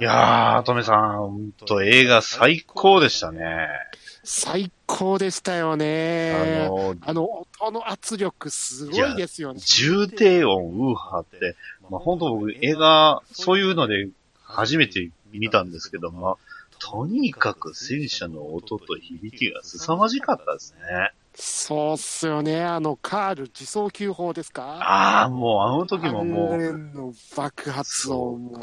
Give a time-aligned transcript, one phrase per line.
[0.00, 3.68] いやー、トメさん、ほんと映画最高でしたね。
[4.22, 6.66] 最高でしたよね。
[6.66, 7.24] あの、あの、
[7.60, 9.60] 音の圧力すごいですよね。
[9.60, 11.56] 重低音、ウーハーって、
[11.90, 14.08] まあ本当僕映画、そういうので
[14.44, 16.36] 初めて見たんですけど、まあ、
[16.78, 21.12] とにかく戦車の音と響きが凄まじかったですね。
[21.34, 22.62] そうっすよね。
[22.64, 24.78] あの、カール自走急砲ですか？
[24.80, 28.60] ああ、もうあの時ももあう、れの爆発音も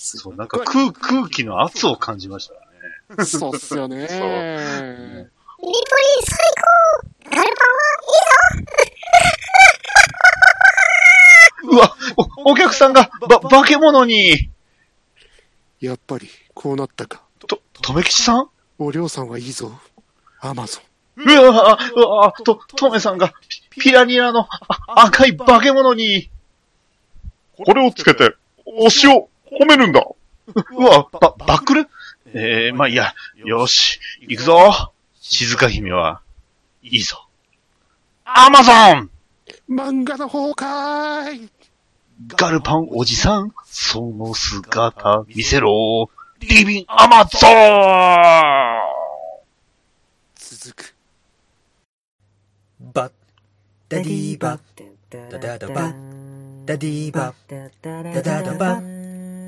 [0.00, 3.24] そう、なんか空空気の圧を感じましたね。
[3.26, 4.06] そうっすよね。
[4.06, 5.74] そうリポリ
[6.24, 6.38] 最
[7.32, 7.48] 高ガル
[11.70, 11.96] うわ、
[12.44, 14.50] お、お客さんが、ば、化け物に、
[15.80, 17.22] やっぱり、こうなったか。
[17.40, 18.48] と、とめきちさん？
[18.78, 19.72] お嬢さんはいいぞ。
[20.40, 20.80] アマゾ
[21.16, 21.22] ン。
[21.24, 26.30] うわうわと、とめさんが、ピピラニアのあ赤い化け物に、
[27.56, 28.36] これをつけて、
[28.84, 30.02] 推しを褒めるんだ。
[30.54, 31.88] うわ、ば、バックル
[32.34, 34.92] えー、まあいいや、よし、行くぞ。
[35.20, 36.22] 静香姫は、
[36.82, 37.26] いいぞ。
[38.24, 39.10] アマゾン！
[39.68, 41.50] 漫画の方かーい。
[42.28, 46.10] ガルパンおじさん、その姿見せろ。
[46.40, 47.50] リビンアマゾン！
[50.34, 50.94] 続く。
[52.80, 53.12] バッ。
[53.88, 54.60] ダディーバッ。
[55.10, 56.64] ダダダバッ。
[56.66, 57.34] ダディーバッ。
[57.82, 58.97] ダダダバッ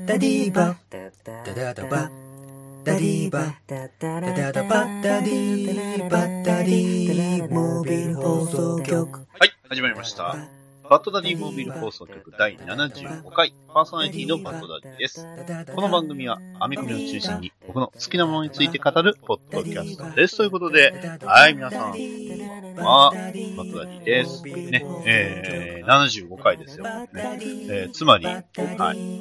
[0.05, 0.75] ダディーバッ
[1.23, 2.09] ダダダバ。
[2.09, 6.09] ッダディーバッダダダバッダディー。
[6.09, 7.53] バッダディー。
[7.53, 9.19] モービル放送局。
[9.39, 10.60] はい、始まりました。
[10.91, 15.25] バッドダディモービル放送局第75回、パーソナリティのバッドダディです。
[15.73, 20.35] この番組は、アメコミを中心に、僕の好きなものについて語るポッドキャストです。
[20.35, 20.91] ということで、
[21.23, 24.43] はい、皆さん、こんばんは、バッドダディです。
[24.43, 26.83] ね、えー、75回ですよ。
[26.83, 28.43] ね、えー、つまり、はい、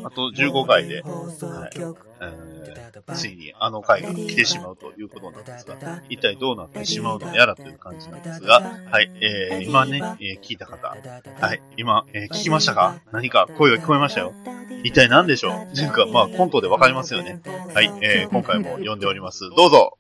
[0.04, 13.00] あと15回で、はい、えー、ついにあの回が来てしまうということなんですが、一体どうなってしまうのやらという感じなんですが、はい、えー、今ね、えー聞いた方、はい、今、えー聞きましたか？
[13.12, 14.34] 何か声が聞こえましたよ？
[14.84, 15.74] 一体何でしょう？
[15.74, 17.40] というか、まあ、コントでわかりますよね。
[17.74, 19.50] はい、えー、今回も読んでおります。
[19.56, 19.96] どうぞ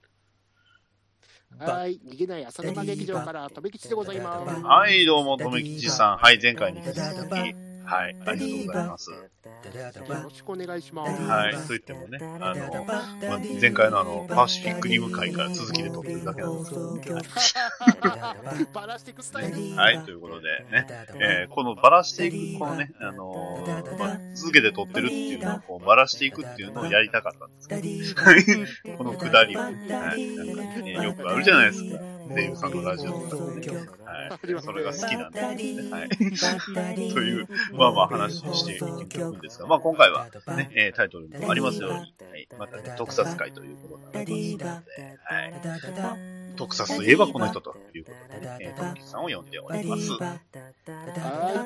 [1.58, 2.00] はい。
[2.06, 4.62] 逃げない浅沼劇場から、とめきちでございます。
[4.62, 6.16] はい、どうも、とめきちさん。
[6.16, 7.54] はい、前回に引き続き、
[7.90, 9.10] はい、ありがとうございます。
[9.10, 9.16] よ
[10.22, 11.22] ろしくお願いします。
[11.24, 17.20] はい、と言ってもね、あの、まあ、前回のあの、パシフィックリム会から続きで撮ってるだけなんですけど、
[18.72, 19.74] バラしていくスタイル。
[19.74, 32.19] はい、ということでね、えーこのバラしていく、このね、あのーまあ、続けて撮ってるっていうのをこうバラしていくっていうのをやりたかったんですけど、 このくだりを、はい、なんかね、よくあるじゃないですか。
[32.34, 33.44] 声優さんのラジオとか
[34.04, 36.08] はい、それが好きなんですね、はい。
[37.12, 40.26] という、まあまあ話していくんですが、まあ今回は
[40.56, 41.88] ね、えータイトルにもありますよ。
[41.88, 42.04] うに、は
[42.36, 46.39] い、またね、特撮会ということになりますので、はい。
[46.56, 50.12] 特撮といえばこの人ということでね、えー、トムキさんを呼んでおります。
[50.12, 50.38] は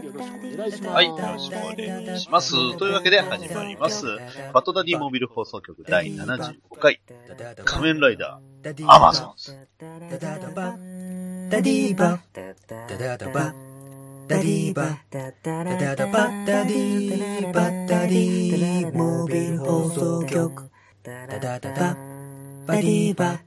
[0.03, 0.05] い。
[0.05, 0.89] よろしくお願いします。
[0.89, 2.77] はい、よろしくお願いします。
[2.79, 4.07] というわけで始まります。
[4.53, 7.01] バトダディモビル放送局第75回、
[7.65, 9.57] 仮面ライダー、アマゾンズ。
[11.51, 13.55] ダディーバダダダバ
[14.27, 20.71] ダディーバダダダバダディーバダディーモビル放送局
[21.03, 22.14] ダダダバ
[22.67, 23.39] バディバ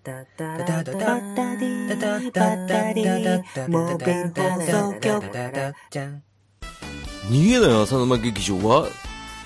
[7.30, 8.88] 逃げない浅沼劇場は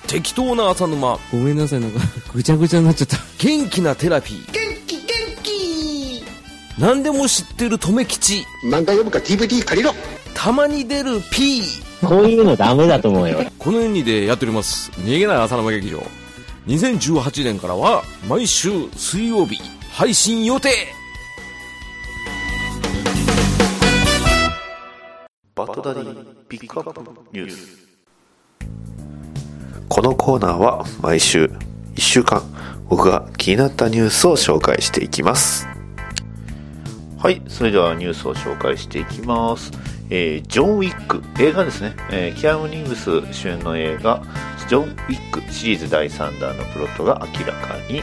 [0.06, 2.00] 適当な浅沼ごめんなさいなんか
[2.34, 5.06] ぐちゃぐちゃになっちゃった元気なテラピー元気元
[5.42, 6.24] 気
[6.78, 9.94] 何でも知ってる留吉漫画読むか DVD 借りろ
[10.34, 11.62] たまに出る P
[12.06, 16.02] こういうのダメだと思うよこの演技でやっております逃げない浅沼劇場
[16.66, 20.70] 2018年からは毎週水曜日配信予定。
[25.54, 27.00] バトダディピックアップ
[27.32, 27.88] ニュース。
[29.88, 31.44] このコーナーは毎週
[31.94, 32.42] 1週間
[32.88, 35.66] 僕が気になったニュースを紹介していきます。
[37.22, 39.70] はいそれではニュースを紹介していきます
[40.14, 44.22] えージョン・ウィック映画ですね、えーキアム・リングス主演の映画
[44.68, 48.02] ジョン・ウィックシリーズ第3弾のプロットが明らかに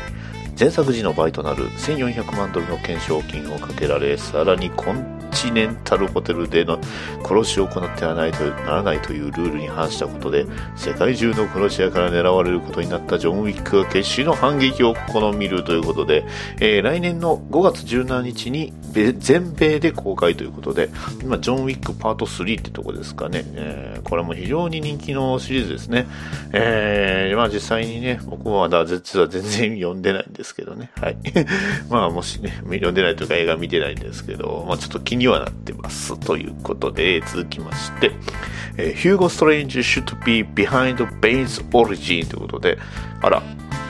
[0.60, 6.80] 前作時の倍となる1400万ドルの懸賞金をかけられさらにコンチネンタルホテルでの
[7.24, 10.46] 殺しを行ってはないとならないというルールに反したことで
[10.76, 16.26] 世界中の殺し屋から狙われることになったジョン・ウィックが決死の反撃を試みるということで、
[16.60, 20.90] えー来年の5月17日に全米で公開ということで、
[21.22, 26.08] 今、ジョン・ウィックパート3ってとこですかね、えーこれも非常に人気のシリーズですね。
[26.52, 30.90] えーまあ実際にね、僕はまだ実は全然読んでないんですですけどね。
[31.00, 31.18] はい。
[31.90, 36.20] まあもしね、読んでないというか映画見てないんですけど、まあちょっと気にはなってます。
[36.20, 38.12] ということで、続きまして、
[38.78, 42.78] えー、ヒューゴ・ストレンジ should be behind Bane's origin ということで、
[43.22, 43.44] あら、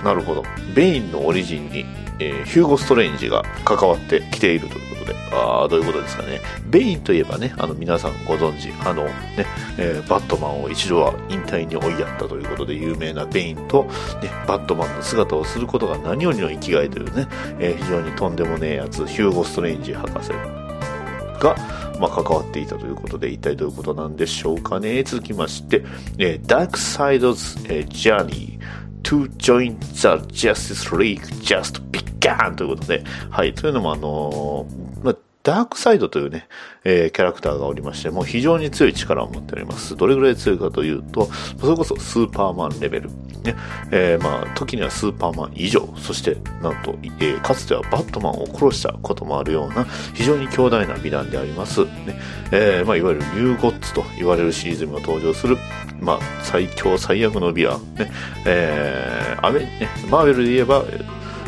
[0.04, 0.44] なるほど。
[0.76, 1.86] ベインのオリジンに、
[2.20, 6.42] えーヒューゴ・ストレンジが関わってきているということで、あ、どういうことですかね。
[6.68, 9.14] ベインといえばね、あの皆さんご存知、あのね、
[9.78, 13.84] えーバットマンを一度は引退に追いやったということで有名なベインと、
[14.22, 17.28] ね、バットマンの姿をすることが何よりの生きがいというね、
[17.60, 20.32] えー非常にとんでもねえやつ、ヒューゴ・ストレンジ博士
[21.40, 21.56] が、
[22.00, 25.04] まあ、関わっていたということで、一体どういうことなんでしょうかね。
[25.04, 25.84] 続きまして、
[26.18, 28.60] えー、Dark Side's、えー Journey
[29.04, 34.89] to join the Justice League just began ということで、はい、というのもあのー
[35.50, 36.48] ダークサイドというね、
[36.84, 39.96] えーキャラクターがおりまして、もう非常に強い力を持っております。
[39.96, 41.28] どれぐらい強いかというと、
[41.60, 43.10] それこそスーパーマンレベル。
[43.44, 43.56] ね、
[43.92, 51.86] えーまあ、時にはスーパーマン以上、そして、なんと、えーかつてはバットマンを殺したこともあるような、非常に強大なヴィランであります。
[51.86, 51.90] ね、
[52.52, 55.58] えーまあ、いわゆるニューゴッツと言われるシリーズにも登場する、
[56.00, 57.96] まあ、最強最悪のヴィラン。
[57.96, 58.12] ね、
[58.46, 60.84] えーアメね、マーベルで言えば、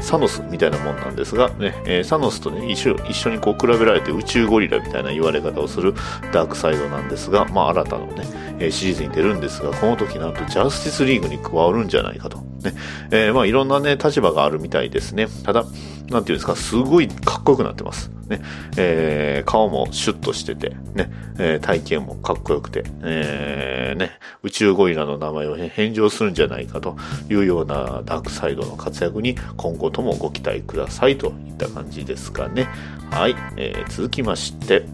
[0.02, 5.94] サノスみたいなもんなんですが、ねえーサノスとね、一緒一緒にこう比べられて宇宙ゴリラみたいな言われ方をする
[6.32, 8.14] ダークサイドなんですが、まあ新たなね、
[8.60, 12.38] えーシリーズに出るんですが、この時なんとジャスティスリーグに加わるんじゃないかと。
[12.38, 12.74] ね、
[13.12, 15.28] えーまあいろんなね、立場があるみたいですね。
[15.44, 15.66] ただ、
[16.10, 18.12] なんていうんですか、すごいかっこよくなってます。
[18.32, 18.42] ね、
[18.78, 24.12] えー顔もシュッとしてて、ね、えー体型もかっこよくて、えーね、
[24.44, 26.98] 宇宙ゴリラの名前を返上するんじゃないかと
[27.30, 32.68] いうようなダークサイドの活躍に今後ともご期待くださいといった感じですかね。
[33.12, 34.86] はい、えー続きまして、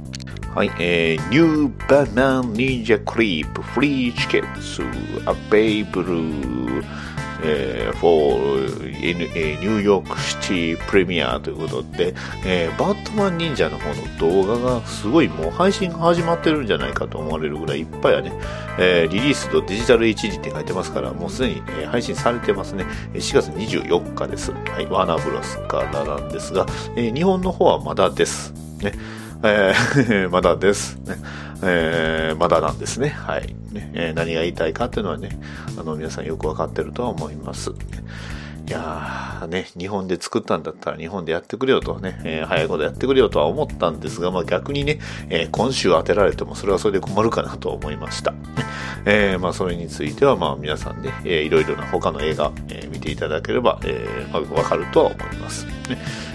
[0.56, 4.82] はい、えー、ニューバナナニンジャクリープフリーチケッツ
[5.30, 6.84] アベイブルー
[7.44, 8.38] えー for
[9.00, 12.14] えーニューヨークシティプレミアということで、
[12.46, 18.32] えーバットマン忍者の方の動画がすごいもう配信が始まってるんじゃないかと思われるぐらいいっぱいはね、
[18.80, 22.86] えーリリースとデジタル HD って書いてますから、もうすでに、配信されてますね。
[23.14, 24.52] 4月24日です。
[24.52, 28.54] はい、ワーナーブロスからなんですが、え日本の方はまだです。
[28.82, 28.94] ね。
[29.44, 30.96] えー まだです。
[31.06, 31.16] ね。
[31.64, 33.10] えーまだなんですね。
[33.10, 33.56] はい。
[33.72, 35.40] ねえー何が言いたいかっていうのはね、
[35.80, 37.72] あの、皆さんよくわかってるとは思います。
[38.68, 45.00] いやーね、日本で作ったんだったら日本でやってくれよとね、えー早いことやってくれよとは思ったんですが、まあ逆にね、
[45.30, 48.34] えー今週当てられてもそれはそれで困るかなと思いました。
[49.06, 55.66] えーまあそれについてはまあ皆さんで、えーいろいろな他の映画、えー見ていただければ、えーまあわかるとは思います。
[55.66, 55.72] ね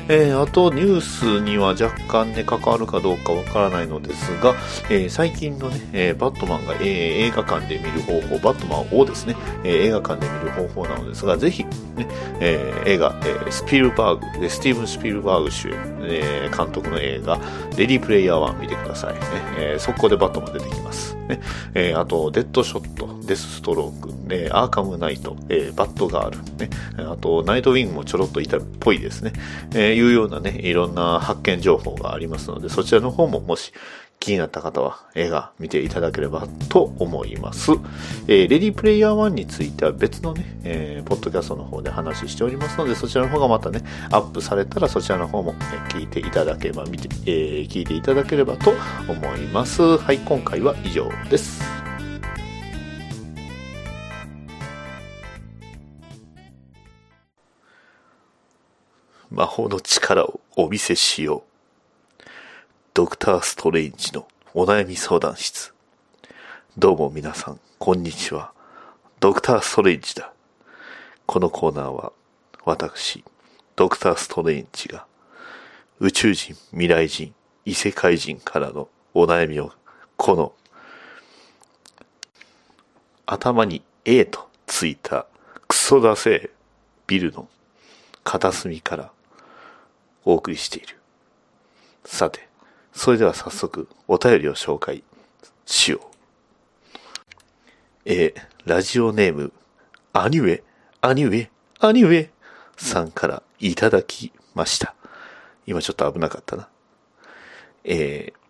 [0.08, 4.54] えーあとニュースには若干ね、関わるかどうかわからないのですが、
[4.88, 6.82] えー最近のね、えーバットマンが、えー
[7.26, 11.64] 映画館で見る方法、バットマンをですね、えー映画館で見る方法なのですが、ぜひ、
[11.96, 12.08] ね、
[12.40, 17.38] えー映画、えースピルバーグ、スティーブン・スピルバーグ主演、えー監督の映画、
[17.76, 19.20] レディープレイヤー1見てくださいね。
[19.58, 21.14] えー速攻でバットマン出てきます。
[21.28, 21.40] ね
[21.74, 29.32] えーあと、デッドショット、デスストローク、えーアーカムナイト、えーバットガール、ね、あと、ナイトウィングもちょろっといたっぽいですね。
[29.74, 33.72] えーいうようなね、いろんな発見情報がありますので、そちらの方ももし
[34.22, 37.72] 気になった方は映画見ていただければと思います。
[38.28, 43.82] えーレディープレイヤー1については別のね、えーポッドキャストの方で話しておりますので、そちらの方がまたね、
[44.12, 48.72] アップされたらそちらの方も、えー聞いていただければ、見て、えー聞いていただければと
[49.08, 49.98] 思います。
[49.98, 51.60] はい、今回は以上です。
[59.30, 61.51] 魔法の力をお見せしよう。
[62.94, 65.72] ドクターストレインジのお悩み相談室。
[66.76, 68.52] どうも皆さん、こんにちは。
[69.18, 70.30] ドクターストレインジだ。
[71.24, 72.12] このコーナーは、
[72.66, 73.24] 私、
[73.76, 75.06] ドクターストレインジが、
[76.00, 77.32] 宇宙人、未来人、
[77.64, 79.72] 異世界人からのお悩みを、
[80.18, 80.52] この、
[83.24, 85.24] 頭に A とついた
[85.66, 86.50] クソだせえ
[87.06, 87.48] ビルの
[88.22, 89.12] 片隅から
[90.26, 90.98] お送りしている。
[92.04, 92.51] さて、
[92.92, 95.02] それでは早速お便りを紹介
[95.66, 96.00] しよう。
[98.04, 99.52] えーラジオネーム、
[100.12, 100.62] アニュエ、
[101.00, 102.30] アニュエ、アニュエ
[102.76, 104.94] さんからいただきました。
[105.66, 106.68] 今ちょっと危なかったな。
[107.84, 108.42] えー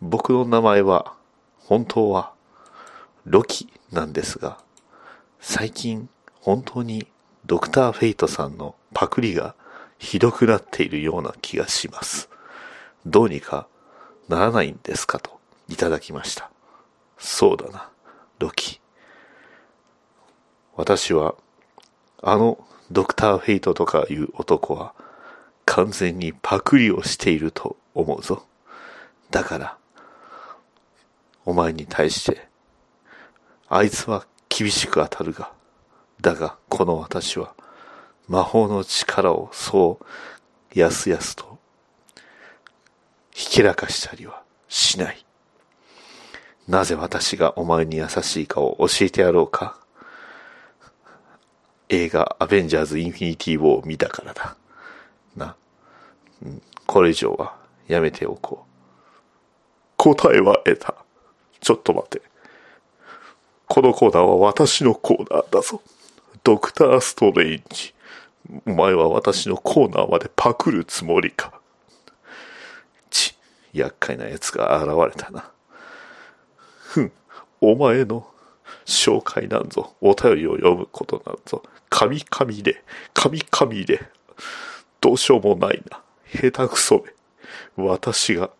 [0.00, 1.14] 僕の名前は、
[1.58, 2.32] 本当は、
[3.24, 4.58] ロキなんですが、
[5.40, 6.08] 最近
[6.40, 7.08] 本当に
[7.46, 9.56] ドクターフェイトさんのパクリが
[9.98, 12.30] ひどくなっているような気がします。
[13.06, 13.66] どうにか
[14.28, 16.50] ならないんですかといただきました。
[17.18, 17.90] そうだな、
[18.38, 18.80] ロキ。
[20.76, 21.34] 私は、
[22.22, 24.94] あのドクター・フェイトとかいう男は
[25.64, 28.44] 完全にパクリをしていると思うぞ。
[29.30, 29.76] だから、
[31.44, 32.48] お前に対して、
[33.68, 35.52] あいつは厳しく当たるが、
[36.20, 37.54] だがこの私は
[38.28, 39.98] 魔法の力をそ
[40.74, 41.57] うやすやすと
[43.38, 45.24] ひけらかしたりはしない。
[46.66, 49.78] なぜ私がお前に優しいかを教えてやろうか。
[51.88, 54.56] 映画アベンジャーズインフィニティウォーを見たからだ。
[55.36, 55.54] な。
[56.44, 57.54] うんこれ以上は
[57.86, 58.68] やめておこう。
[59.96, 60.96] 答えは得た。
[61.60, 62.22] ちょっと待て。
[63.68, 65.80] このコーナーは私のコーナーだぞ。
[66.42, 67.94] ドクターストレインジ。
[68.66, 71.57] お前は私のコーナーまでパクるつもりか。
[73.72, 75.50] 厄介な奴が現れたな。
[76.80, 77.12] ふん、
[77.60, 78.26] お前の
[78.86, 82.82] 紹介なんぞ、お便りを読むことなんぞ、神々で、
[83.14, 84.00] 神々で、
[85.00, 86.00] どうしようもないな。
[86.32, 87.04] 下手くそ
[87.76, 87.84] め。
[87.84, 88.50] 私が、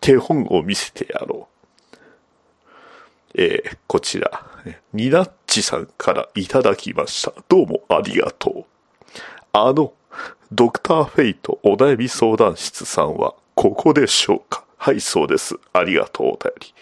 [0.00, 1.54] 手本を見せてやろう。
[3.36, 4.46] えー、こちら、
[4.92, 7.32] ニナッチさんからいただきました。
[7.48, 8.64] どうもありがとう。
[9.52, 9.92] あの、
[10.52, 14.64] ドクターフェイトお悩み相談室さんは、ここでしょうか？
[14.76, 15.56] はい、そうです。
[15.72, 16.74] ありがとう、お便り。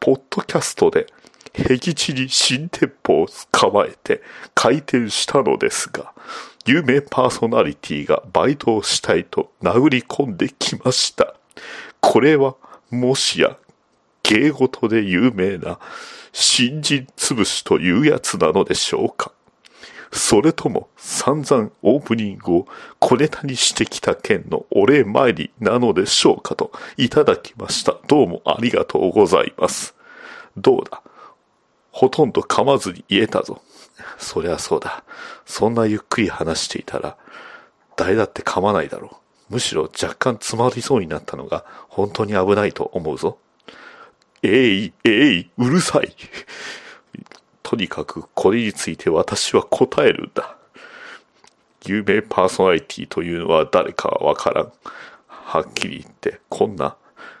[0.00, 1.06] ポッドキャストで、
[1.54, 4.22] 僻地に新店舗を構えて
[4.54, 6.12] 開店したのですが、
[6.66, 11.34] 有名パーソナリティがバイトをしたいと殴り込んできました。
[12.00, 12.56] これは、
[12.90, 13.56] もしや、
[14.22, 15.78] 芸事で有名な
[16.32, 19.32] 新人潰しというやつなのでしょうか？
[20.12, 22.66] それとも散々オープニングを
[22.98, 27.96] 小ネタにしてきた件のお礼参りなのでしょうかといただきました。
[28.06, 29.94] どうもありがとうございます。
[30.56, 31.02] どうだ？
[31.90, 33.60] ほとんど噛まずに言えたぞ。
[34.18, 35.04] そりゃそうだ。
[35.44, 37.16] そんなゆっくり話していたら、
[37.96, 39.18] 誰だって噛まないだろ
[39.50, 39.54] う。
[39.54, 43.38] むしろ若干詰まりそうになったのが本当に危ないと思うぞ。
[44.42, 46.14] えい、えい、うるさい。
[47.66, 50.56] とにかくこれについて私は答えるんだ。
[51.84, 54.72] 有名パーソナリティというのは誰かはわからん。
[55.26, 56.94] はっきり言って、こんな、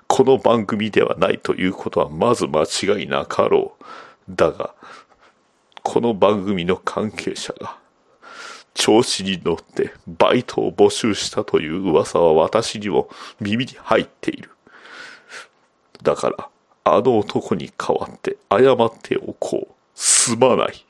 [0.08, 3.84] この番組ではないということはまず間違いなかろう。
[4.28, 4.74] だが、
[5.84, 7.78] この番組の関係者が、
[8.74, 14.50] 調子に乗ってバイトを募集したという噂は私にも耳に入っている。
[16.02, 16.48] だから、
[16.82, 19.75] あの男に代わって謝っておこう。
[20.26, 20.84] すまない。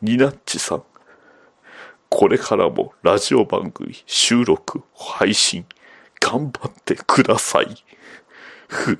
[0.00, 0.84] ニナッチさん。
[2.08, 5.66] これからもラジオ番組、収録、配信、
[6.20, 7.76] 頑張ってください。
[8.66, 8.98] ふ。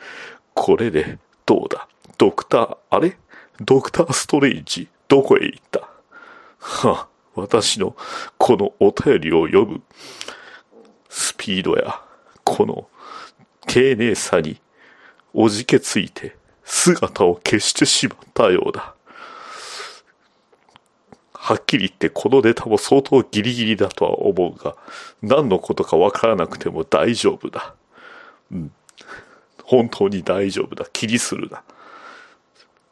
[0.54, 1.86] これで、どうだ？
[2.16, 3.18] ドクター、あれ？
[3.60, 5.80] ドクターストレンジ、どこへ行った？
[6.60, 7.94] はあ、私の
[8.38, 9.82] このお便りを読む
[11.10, 12.00] スピードや、
[12.42, 12.88] この
[13.66, 14.58] 丁寧さに
[15.34, 16.39] おじけついて
[16.72, 18.94] 姿を消してしまったようだ。
[21.32, 24.76] はっきり言ってこのネタも相当ギリギリだとは思うが、
[25.20, 27.74] 何のことかわからなくても大丈夫だ。
[28.52, 28.72] うん。
[29.64, 30.86] 本当に大丈夫だ。
[30.92, 31.64] 気にするな。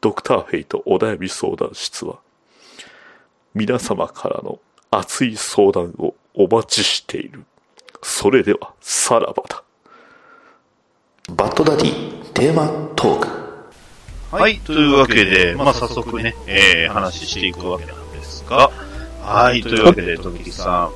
[0.01, 2.19] ドクターフェイトお悩み相談室は、
[3.55, 4.59] 皆様からの
[4.91, 7.45] 熱い相談をお待ちしている。
[8.03, 9.63] それでは、さらばだ。
[11.31, 13.48] バッドダディテーマトーク。
[14.31, 18.71] はい、というわけで、まあ早速ね、えー、話していくわけなんですが、
[19.23, 20.91] はい、というわけで、とめきさ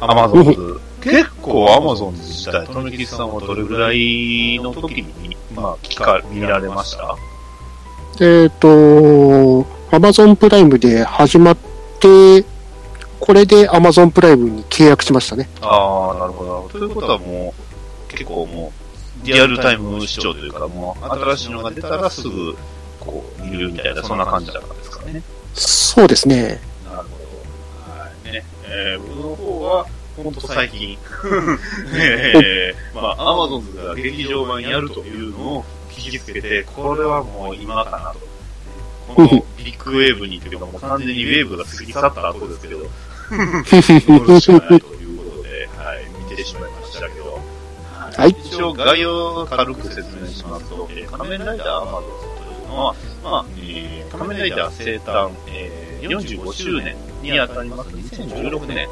[0.00, 7.16] ん、アマゾンズ、結構アマゾンズ自体、とめきさんはどれぐらいの時に、まあ、聞か、見られました？
[8.20, 11.56] えっ、と、アマゾンプライムで始まっ
[12.00, 12.44] て、
[13.18, 15.48] これでアマゾンプライムに契約しましたね。
[15.60, 16.68] ああ、なるほど。
[16.70, 17.52] ということはも
[18.08, 18.87] う、結構もう、
[19.32, 22.56] リアルタイム視聴というか、もう、新しいのが出たらすぐ、
[23.00, 25.22] こう、見るみたいな、そんな感じだったんですかね。
[25.54, 26.60] そうですね。
[26.84, 27.18] なるほ
[27.88, 28.00] ど。
[28.00, 28.32] はい。
[28.32, 28.44] ね。
[28.64, 30.98] えー、僕の方は、ほんと最近、
[31.94, 38.28] えー、まあ、アマゾンズが劇場版やるというのを聞きつけて、これはもう今かなと。
[39.14, 42.78] このビッグウェーブにというか、もう完全にウェーブが過ぎ去った後ですけど、
[43.30, 46.77] 乗るしかないということで、はい、見てしまいました
[48.18, 48.30] はい。
[48.30, 52.08] 一応概要を軽く説明しますと、えー仮面ライダーアマゾンズ
[52.44, 58.88] というのは、まあ、えー仮面ライダー生誕、えーえー45周年にあたります2016年、ね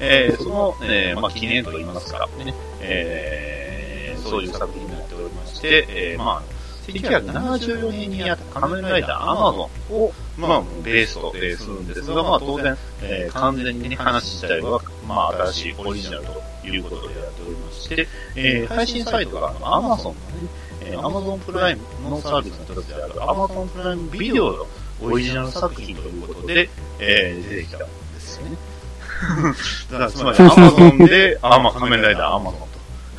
[0.00, 6.42] えーその、えーまあ、記念といいますか、ねえーそういう作品になっておりまして、えーまあ、
[6.86, 20.48] 1974年にやった仮面ライダーアマゾンを、まあ、ベースとえーするんですが、まあ、当然、えー完全にね、話自体は、まあ、新しいオリジナルということでやっておりまして、えー配信サイトが、アマゾンのね、
[20.82, 24.66] えー、Amazon プライムのサービスの一つである Amazon プライムビデオの
[25.02, 27.86] オリジナル作品ということで、えー出てきたんで
[28.20, 28.56] すよね。
[29.90, 32.52] だからつまり Amazon で、あ、まあ、仮面ライダー Amazon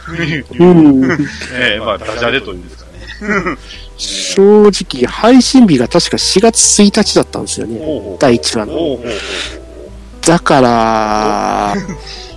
[0.07, 1.11] とい う、うん。
[1.53, 3.57] えーまあ、ダジャレというんですかね。
[3.97, 7.79] 正直、配信日が確か4月1日だったんですよね。
[8.19, 8.99] 第1話の。
[10.21, 11.75] だから、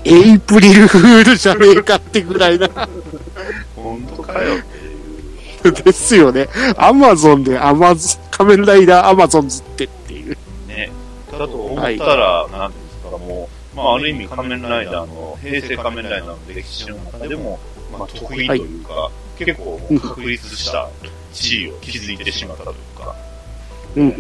[0.05, 2.69] エイプリルフールじゃねえかってぐらいな。
[3.77, 4.57] 本当かよ。
[5.71, 6.49] ですよね。
[6.77, 10.37] アマゾンでアマゾ仮面ライダーアマゾンズってっていう。
[10.67, 10.91] ね。
[11.31, 17.61] だと思ったら、なんていうんですか、もう、まあ、ある意味仮面ライダーの、平成仮面ライダーの歴史の中でも、
[17.93, 20.89] まあ、特異というか、結構確立した
[21.33, 23.17] 地位を築いてしまったというか、
[23.97, 24.09] うん。
[24.09, 24.15] ね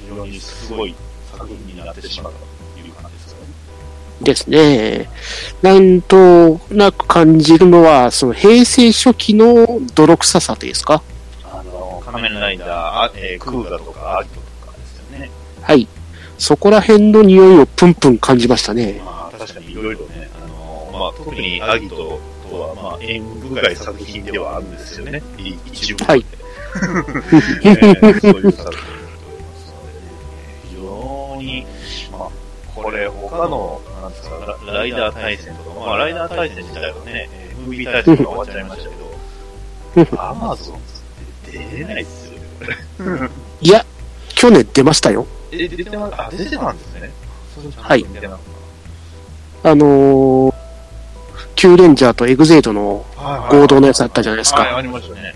[0.00, 0.94] 非常にすごい
[1.32, 2.51] 作品になってしまった
[4.22, 5.08] ですね。
[5.62, 11.02] なんとなく感じるのは、その平成初期の泥臭さですか
[11.44, 15.30] あの、仮面ライダー、あえークーガとかアギトとかですよね。
[15.60, 15.88] はい。
[16.38, 19.00] そこら辺の匂いをプンプン感じましたね。
[19.04, 25.22] まあ、確かにいろいろね、あの、まあ、特にアギトとは、まあ、縁深い作品ではあるんですよね。
[25.38, 26.04] い一部で。
[26.04, 26.24] はい
[27.64, 28.72] えーそういう作品になっております
[29.68, 30.12] のでね、
[30.68, 31.66] 非常に、
[32.10, 32.28] まあ、
[32.74, 40.78] これ、他の、なんですか、ラライダー対戦とか、まあ、ライダー対戦自体はね、えームービー対戦が終わっちゃいましたけど、 アマゾンっ
[41.44, 42.46] て出れないですよね、
[42.98, 43.30] これ。
[43.60, 43.86] いや、
[44.34, 45.26] 去年出ましたよ。
[45.52, 47.10] え、出てま、あ、出てたんですね。
[47.76, 48.06] はい
[49.64, 50.54] あのー、
[51.54, 54.76] キューレンジャーとエグゼイドの合同のやつあったじゃないですはい、か。
[54.78, 55.34] ありましたね。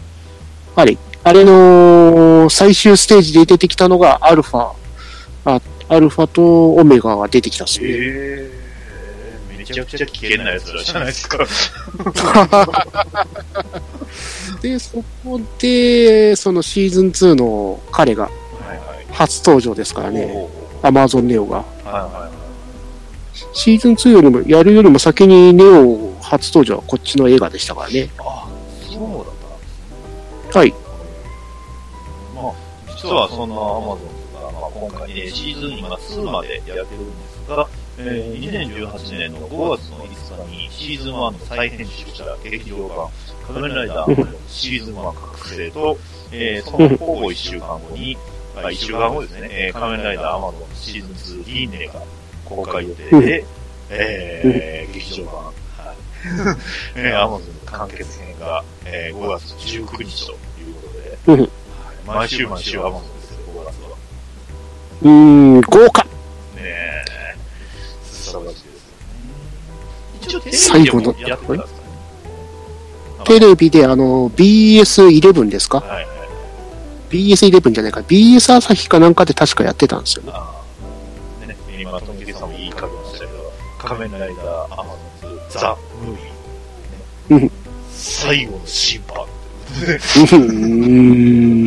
[0.74, 4.72] あれ、あれの最終ステージで出てきたのがアルファ。
[5.44, 8.55] あ、アルファとオメガが出てきたんですよね。
[9.74, 11.38] ちゃくちゃ危険なやつらじゃないですか。
[14.62, 18.30] で、そこで、そのシーズン2の彼が。
[19.12, 20.46] 初登場ですからね。
[20.82, 21.64] アマゾンネオが。
[23.52, 28.00] シーズン2よりも、やるよりも先にネオ初登場はこっちの映画でしたからね。
[28.00, 28.10] い。
[28.18, 28.48] あ、
[28.90, 30.58] そうだった。
[30.58, 30.74] はい。
[32.34, 32.52] まあ、
[32.88, 43.08] 実はそんなアマゾンが、まあ、今回、えーシーズン今2までやってるんですが、えー2018年の5月の5日にシーズン1の再編集した劇場版、
[43.46, 45.98] 仮面ライダーシーズン1覚醒と、
[46.32, 48.16] えーそのほぼ1週間後に、
[48.56, 52.02] あ1週間後ですね、えー仮面ライダーアマゾンシーズン2リーネが
[52.44, 53.44] 公開予定で、
[53.90, 55.52] えー劇場版、はい。
[56.96, 60.88] えー、アマゾン完結編が、えー5月19日というこ
[61.26, 61.50] とで、うん
[62.06, 63.96] 毎週毎週アマゾンですよ、5月は。
[65.02, 66.05] うーん、豪華
[70.50, 71.86] 一応テレビでもやってたんですかね。
[73.24, 75.80] テレビであの、BS11 ですか？
[75.80, 76.06] はいはい。
[77.10, 78.00] ?BS11 じゃないか。
[78.00, 80.32] BS 朝日かなんかで確かやってたんですよね。
[80.34, 80.62] あ
[81.42, 81.46] あ。
[81.46, 84.84] ね、今、トンキリさんも言いかけましたけど、仮面ライダーアマ
[85.22, 87.42] ゾンズザ・ムービー。
[87.42, 87.50] うん
[87.98, 89.24] 最後の審判。
[89.24, 90.36] うー
[91.64, 91.66] ん。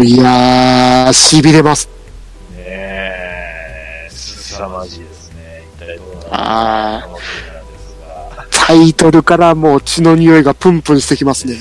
[0.00, 1.88] いやー、痺れます。
[2.54, 5.64] ねえ、すさまじいですね。
[5.76, 7.18] 一体どうなるのか
[8.68, 11.54] タイトルからもう血の匂いがプンプンしてきますね。
[11.54, 11.58] ね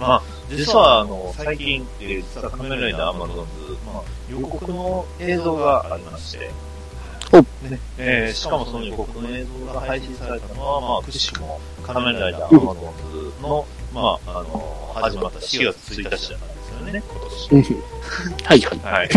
[0.00, 6.50] まあ、実は、あの、最近、えー実は仮面ライダーアマゾンズ、まあ、予告の映像がありまして、
[7.30, 16.38] おねえーしかもその予告の映像が配信されたのは、まあ、くしくも仮面ライダーアマゾンズの、まあ、あの、始まった4月1日だったんですよ
[16.90, 17.20] ね、今
[17.52, 17.82] 年。
[18.46, 18.78] はいはい。
[18.80, 19.08] はい。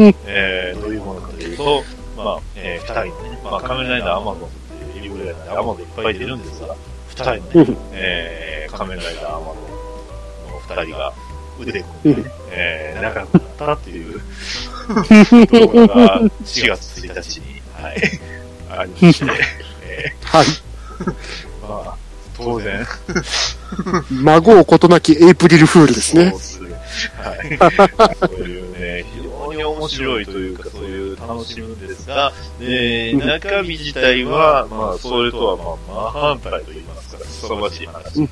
[0.00, 1.84] ねえーどういうものかというと、
[2.16, 4.50] まあ、えー、二人のね、まあ、仮面ライダーアマゾンっ
[5.00, 6.76] ていうぐらいで、アマゾンいっぱい出るんですが、
[7.08, 11.12] 二人のね、えー、仮面ライダーアマゾンの二人が
[11.58, 12.22] 腕組んで。
[12.22, 14.20] ね、えー、仲良くなったっていう。
[14.90, 18.20] 動画が4月1日に、はい、
[18.70, 19.26] ありまして、
[19.82, 20.46] えはい。
[20.46, 21.12] ー、
[21.68, 21.96] まあ、
[22.36, 22.86] 当然、
[24.10, 26.30] 孫をことなきエイプリルフールですね。
[26.30, 26.38] そう。
[26.38, 26.70] ですね。
[27.18, 28.16] はい。
[28.18, 29.19] そういうね、非
[29.50, 38.30] 常に面白いというか、そういう楽しむんですが、で、中身自体は、まあ、それとは、まあ、真反対と言いますか、凄まじい話ですよね。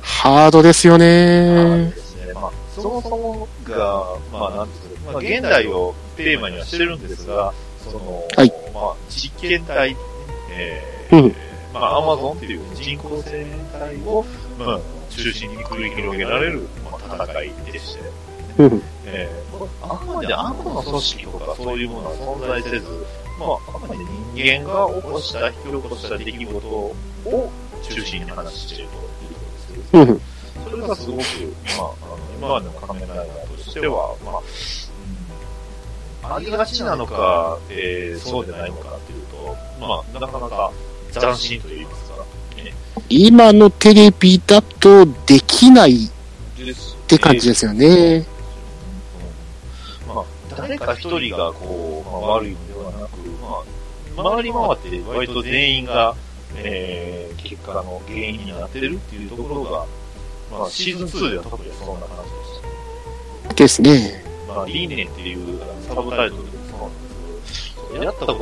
[0.00, 2.00] ハードですよはいねで。
[2.00, 2.32] すね。
[2.34, 7.52] まあ、そもそもが、まあ、なんていうか、まあ、現代をテーマにはしてるんですが、
[7.82, 9.96] その、はいまあ、実験体、
[10.50, 11.34] えうー、
[11.74, 14.24] まあ、アマゾンっていう人工生命体を、
[14.58, 18.02] まあ、中心に繰り広げられる、まあ、戦いでして、
[18.58, 18.82] うん。
[19.06, 19.41] えー、
[19.82, 22.86] あくまで悪の組織とかそういうものは存在せず、
[23.38, 26.94] まあ、あくまで人間が起こした、引き起こした出来事を
[27.82, 30.20] 中心に話しているということですけど、うん。
[30.70, 34.42] それがすごく、まあ、あの今までの仮面ライダーとしては、まあ、
[36.28, 40.72] うん、ありがちなのか、えー、そうでないのかっていうと、まあ、なかなか
[41.12, 42.16] 斬新と言いますか、
[42.56, 42.72] ね、
[43.08, 46.08] 今のテレビだとできないっ
[47.06, 48.26] て感じですよね。
[50.62, 53.18] まあ、誰か一人がこう、まあ、悪いのではなく、
[54.16, 56.14] まあ、回り回って割と全員が、
[56.56, 59.86] えー、結果の原因になってるっていうところが、
[60.56, 62.36] まあ、シーズン2では特にそんな感じで
[63.42, 63.54] した。
[63.54, 64.24] ですね。
[64.46, 68.34] まあ、理念っていうサブタイトルでもそうなんですけど、やったこ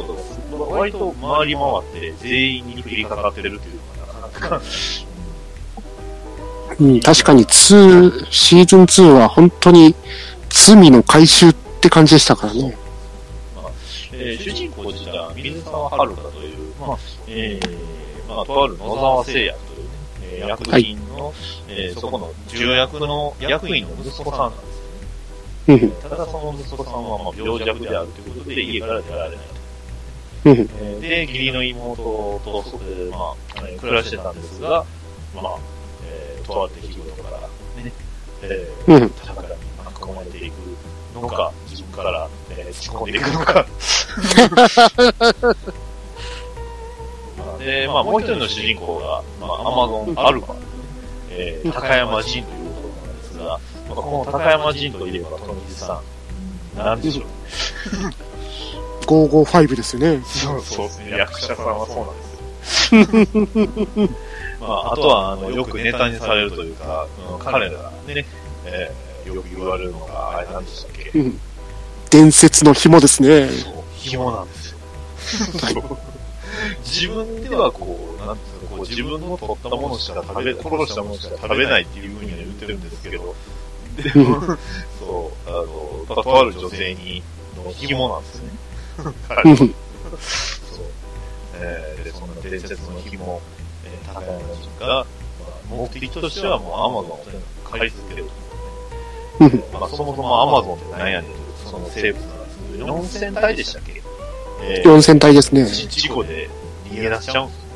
[0.50, 4.62] とが割と回り回って全員に降りかかってるっていうのがなかなか、
[6.78, 9.94] うん、確かに2、シーズン2は本当に
[10.50, 12.76] 罪の回収って感じでしたからね。
[13.56, 13.70] まあ
[14.12, 19.88] えー主人公自体は水沢遥という、まあ、えー、まあ、とある野沢製薬というね、
[20.22, 21.32] えー薬品の、
[21.68, 25.84] えーそこの重役の役員の息子さんなんですよね。
[25.84, 25.90] うん。
[26.10, 29.38] ただその息子さんはまあ病弱であるということで家から出られない
[30.66, 31.00] と。
[31.00, 34.84] で、義理の妹と、えーまあ、えー暮らしてたんですが、
[35.34, 35.58] まあ、
[36.04, 37.38] えーとある出来事から、
[37.82, 37.92] ね、
[38.42, 38.96] えー、うん。
[38.98, 39.12] 戦いに
[39.82, 40.54] 巻き込まれていく
[41.14, 41.52] のか、
[42.02, 43.66] から、えー突っ込んでいくのか。
[47.38, 50.54] ま あで、まあ、もう一人の主人公が、まあ、アマゾンアルファ、
[51.30, 53.58] えー、高山人ということなんですが、ま
[53.92, 56.00] あ、この高山人といえば、富水さ
[56.74, 57.26] ん、なんでしょう。
[59.06, 60.22] 555ですよね。
[60.24, 61.10] そうそうですね。
[61.18, 64.08] 役者さんはそうなんですよ。
[64.60, 68.24] まあ、あとは、あの、よくネタにされるというか、うん彼らがね、
[68.66, 71.18] えー、よく言われるのが、あれなんでしたっけ？
[71.18, 71.40] うん。
[72.10, 73.48] 伝説の紐ですね。
[73.48, 74.78] そう、紐なんですよ。
[75.74, 75.98] そう
[76.84, 83.34] 自分ではこう、なんていうか、こう、自分の取ったものしか食べ、殺したものしか食べないっていうふうには言ってるんですけど、
[83.96, 84.40] でも、
[84.98, 85.52] そう、あ
[86.12, 87.22] の、とある女性に、
[87.56, 88.50] の紐なんですね。
[89.28, 89.70] 彼はそう。
[91.62, 93.40] えーで、その伝説の紐、
[93.84, 95.06] えー、高山人が、まあ、
[95.68, 97.24] 目的としてはもうアマゾンを
[97.64, 98.30] 買い続けると。
[99.44, 99.80] うん。
[99.80, 104.02] まあ、そもそもアマゾンって何やねんという、その生物なんですけど、4000体でしたっけ？
[104.62, 105.64] えー4000体ですね。
[105.66, 106.48] じ事故で
[106.90, 107.70] 逃げ出しちゃうんですよ。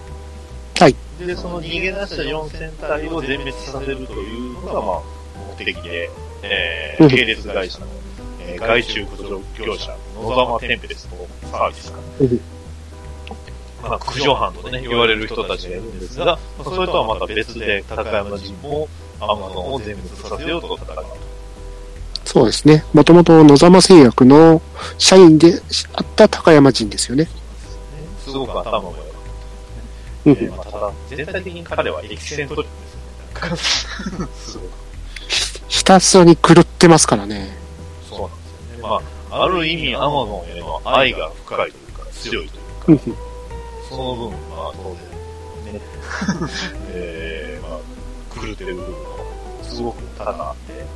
[0.80, 0.96] はい。
[1.26, 5.00] で、その逃げ出した4000体を全滅させるというのが、まあ、
[5.58, 6.10] 目的で、
[6.42, 7.86] えー、うん系列会社の、
[8.40, 11.16] えー、外周駆除業者、野沢テンペレスと
[11.50, 12.40] サービスかうん
[13.82, 18.88] まあ、駆除班とね、言われる人たちがいるんですが、まあ、それとはまた別で、高山人も
[19.20, 21.33] アマゾンを全滅させようと戦うと。
[22.24, 22.84] そうですね。
[22.92, 24.62] もともと野様製薬の
[24.98, 25.60] 社員で
[25.94, 27.28] あった高山人ですよね。
[28.24, 29.02] すごく頭も良か
[30.26, 30.42] うんった。
[30.42, 34.68] えーまあ、ただ、全体的に彼はエキセントリックですよね。
[35.68, 37.56] ひたすらに狂ってますからね。
[38.08, 38.82] そうなんですよね。
[38.82, 42.58] まあ、ある意味、アマゾンへの愛が深いというか、強いと
[42.88, 43.20] うんいうか、
[43.90, 44.96] その分、まあ、当
[45.64, 45.80] 然、ね、
[46.90, 48.98] えー、まあ、狂ってる部分も、
[49.62, 50.86] すごく多々あって、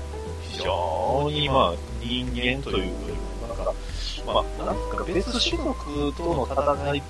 [0.58, 3.74] 非常に、まあ、人間というよりも、なんか、
[4.26, 7.02] まあ、なんか別種族との戦いっ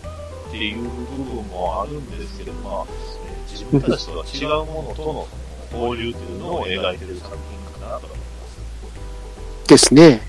[0.51, 0.89] ていう部
[1.25, 2.85] 分もあるんですけど、まあ、
[3.27, 5.27] えー自分たちとは違うものとの
[5.73, 8.25] 交流というのを描いている作品かなと思いま
[9.65, 9.69] す。
[9.69, 10.21] ですね。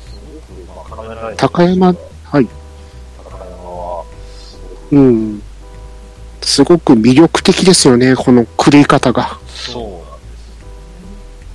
[0.00, 1.92] すごく、まあ、高山、は
[2.40, 2.48] い。
[3.18, 5.42] 高山は、すごく、うん。
[6.42, 9.38] すごく魅力的ですよね、この狂い方が。
[9.46, 10.05] そう。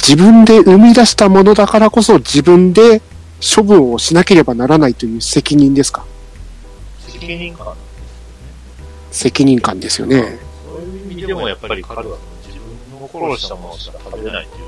[0.02, 3.02] 自分で生み出したものだからこそ自分で
[3.56, 6.06] 処分をしなければならないという責任ですか？
[7.00, 7.74] 責任感
[9.12, 10.40] 責任感ですよね。
[10.66, 14.66] そういう意味でも、やっぱり彼は自分の殺したものしか食べれないっていう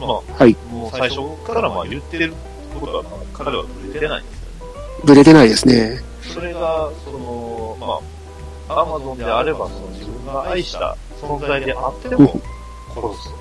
[0.00, 0.56] のと、まあ、はい。
[0.70, 2.32] もう最初からまあ言ってる
[2.80, 4.72] ことは、まあ、彼は触れてないんですよね。
[5.04, 6.00] ぶれてないですね。
[6.22, 7.76] それが、その、
[8.68, 12.40] まあ、アマゾンであれば、その自分が愛した存在であっても、
[12.94, 13.36] 殺すと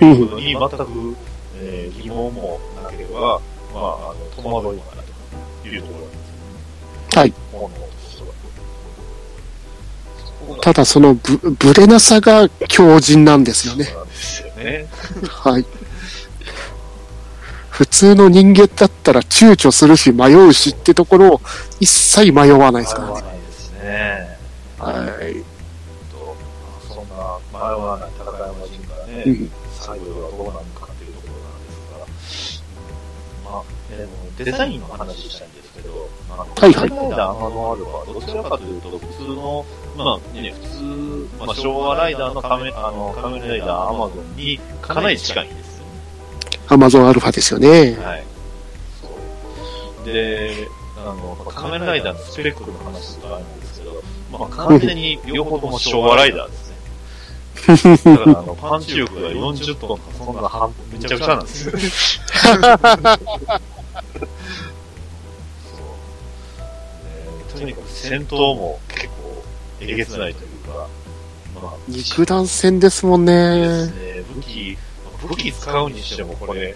[0.00, 1.16] いうに全く、
[1.56, 3.40] えー疑問もなければ、
[3.72, 5.04] まあ、あの、戸惑いもない
[5.62, 6.20] というところなんです
[7.12, 7.20] ね。
[7.20, 7.32] はい。
[10.60, 13.84] ただそのぶ、ぶれなさが強靭なんですよね。
[13.84, 14.86] なんですよね。
[15.28, 15.64] はい。
[17.70, 21.40] 普通の人間だったら躊躇するし迷うしってところを
[21.80, 23.14] 一切迷わないですからね。
[23.14, 24.38] 迷わないですね。
[24.78, 24.92] は
[25.28, 25.34] い。
[26.12, 26.36] と
[26.88, 28.10] そんな迷わない
[29.30, 29.50] うん。
[29.80, 32.16] 最後はどうなるかっていうところなん。
[32.16, 32.62] です
[33.44, 35.52] が、まあ、でもデザインの話したいん。
[35.52, 39.64] ですけど、あのはいはいライダーアマゾンアルはどちらかというと普通の、
[39.96, 45.56] まあね、普通、まあ、昭和ライダーの仮面あの仮面ライダーアマゾンにかなり近いん。
[45.56, 45.84] ですよ。
[46.68, 47.68] アマゾンアルファですよね。
[48.00, 48.24] はい。
[49.00, 49.08] そ
[50.02, 50.06] う。
[50.06, 53.60] で、あの、仮面ライダーのスペックの話とかあるん。
[53.60, 56.63] ですけど、まあ、完全に両方とも昭和ライダーです。
[57.66, 57.76] だ
[58.18, 61.72] から、あの、パンチ力が40トンそんな半、めちゃくちゃなんですよ。
[61.72, 61.80] そう。
[67.54, 69.44] でとにかく戦闘も結構、
[69.80, 70.88] えげつないというか、
[71.62, 73.32] まあ、肉弾戦ですもんね。
[73.32, 74.24] ですね。
[74.34, 74.78] 武器、
[75.28, 76.74] 武器使うにしてもこれ、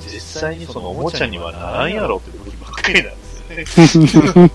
[0.00, 4.48] 実際にそのおもちゃにはならんやろって武器ばっかりなんですよね。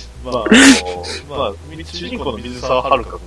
[0.24, 1.52] まあ、あの、まあ、
[1.84, 3.20] 主人公の水沢遥君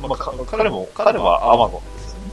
[0.00, 2.30] まあか、彼も、彼はアマゾンですよね。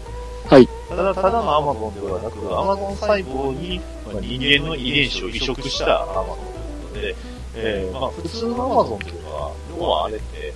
[0.49, 0.69] はい。
[0.89, 6.35] ただ、ただのアマゾンではなく、アマゾン細胞に、まあ、人間の遺伝子を移植したアマゾンという
[6.83, 7.15] ことで、
[7.55, 10.53] えー、まあ、普通のアマゾンっていうのは、要はあれって、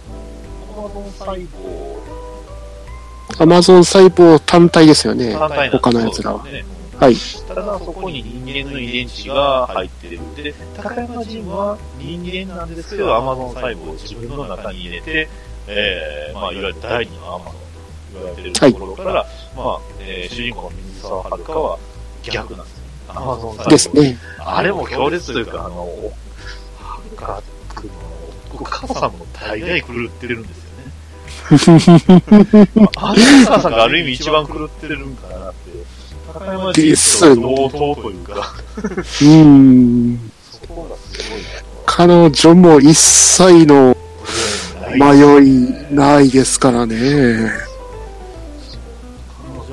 [0.78, 2.19] アマゾン細胞
[3.38, 5.34] アマゾン細胞単体ですよね。
[5.34, 6.45] 単体他の奴らは。
[7.00, 7.15] はい。
[7.48, 10.19] ただそこに人間の遺伝子が入ってる。
[10.36, 15.30] で、高山人は人間なんですけど、アマゾン細胞を自分の中に入れて、
[15.71, 17.60] えー、まあ、いわゆる第二のアマゾンと
[18.13, 21.79] 言われてるところから、まあ、えー、主人公の水沢遥は
[22.23, 22.84] 逆なんですよ。
[23.10, 23.69] アマゾン。
[23.69, 24.17] ですね。
[24.39, 25.82] あれも強烈というか、あの、
[26.77, 27.43] はるか
[27.75, 27.93] 君の
[28.60, 30.53] お母さんも大概狂ってるんで
[31.51, 31.89] すよね。
[32.97, 35.69] あのお母さんがある意味一番狂ってるんかなって。
[36.34, 40.32] 高山人と同等というか、うーん。
[40.51, 41.65] そこがすごいなと。
[41.86, 43.95] 彼女も一切の
[44.97, 46.95] 迷いないですからね。
[46.97, 47.04] 彼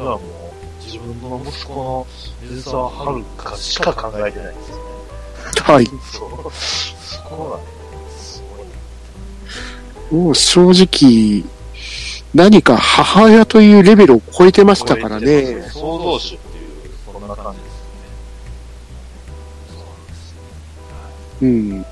[0.00, 2.06] 女はもう自分の息子の
[2.42, 3.24] 水沢遥
[3.56, 4.82] しか考えてないんですよね。
[5.62, 5.86] はい。
[5.86, 5.96] そう。
[7.00, 7.62] そこがね、
[8.18, 8.66] すごい
[10.18, 10.24] な。
[10.24, 11.44] もう正直、
[12.34, 15.62] 何か母親というレベルを超えてましたからね。
[15.72, 16.66] 創造主っていう、
[17.10, 17.76] そんな感じですよね。
[19.70, 20.38] そうなんですよ。
[21.42, 21.86] うん。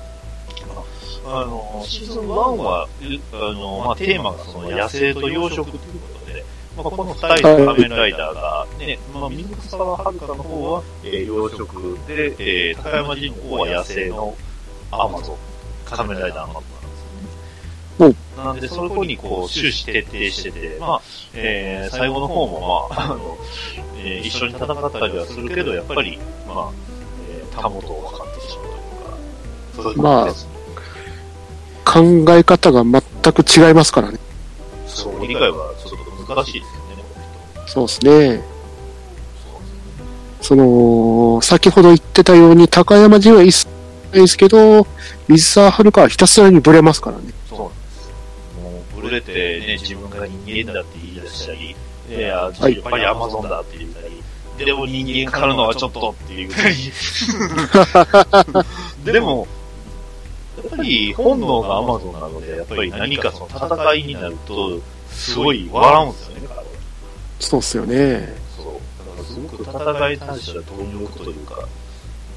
[1.27, 2.87] あの、シーズン1は、う
[3.33, 6.45] あの、まあ、テーマがその野生と養殖ということで、
[6.77, 12.35] まあ、この二人の仮面ライダーが、ね、まあ、水沢遥の方は、えー養殖で、
[12.69, 14.35] えー、高山人の方は野生の
[14.91, 15.37] アマゾン、
[15.85, 16.97] 仮面ライダーアマゾンなんで
[17.97, 18.15] すよね。
[18.37, 21.01] なんで、そこにこう、終始徹底してて、まあ、
[21.33, 23.37] えー、最後の方も、まあ、あの、
[23.97, 26.71] えー一緒に戦ったりはするけど、やっぱり、まあ、
[27.31, 30.54] えー、たもとを分かってしまうというか、そういうことですね。
[31.85, 33.01] 考え方が全
[33.33, 34.19] く違いますからね。
[34.87, 37.71] そう、理解はちょっと難しいですよね、この人。
[37.71, 38.55] そうですね。
[40.41, 43.67] その、先ほど言ってたように、高山人は一切
[44.11, 44.85] ないですけど、
[45.27, 47.23] 水沢遥はひたすらにブレますからね。
[47.49, 48.11] そうなんです。
[48.61, 51.75] もう、ブレてね、自分が人間だって言い出したり、
[52.09, 56.75] いや、やっぱりアマゾンだって言ったり、でも人間狩るのはちょっとって言ったり。
[59.11, 59.47] でも、
[60.57, 66.63] やっぱり本能がアマゾンなので、やっぱり何かその戦いになると、すごい笑うんですよね、彼は。
[67.39, 68.35] そうっすよね。
[68.55, 68.65] そう。
[68.65, 71.67] だからすごく戦いに対しては貪欲というか、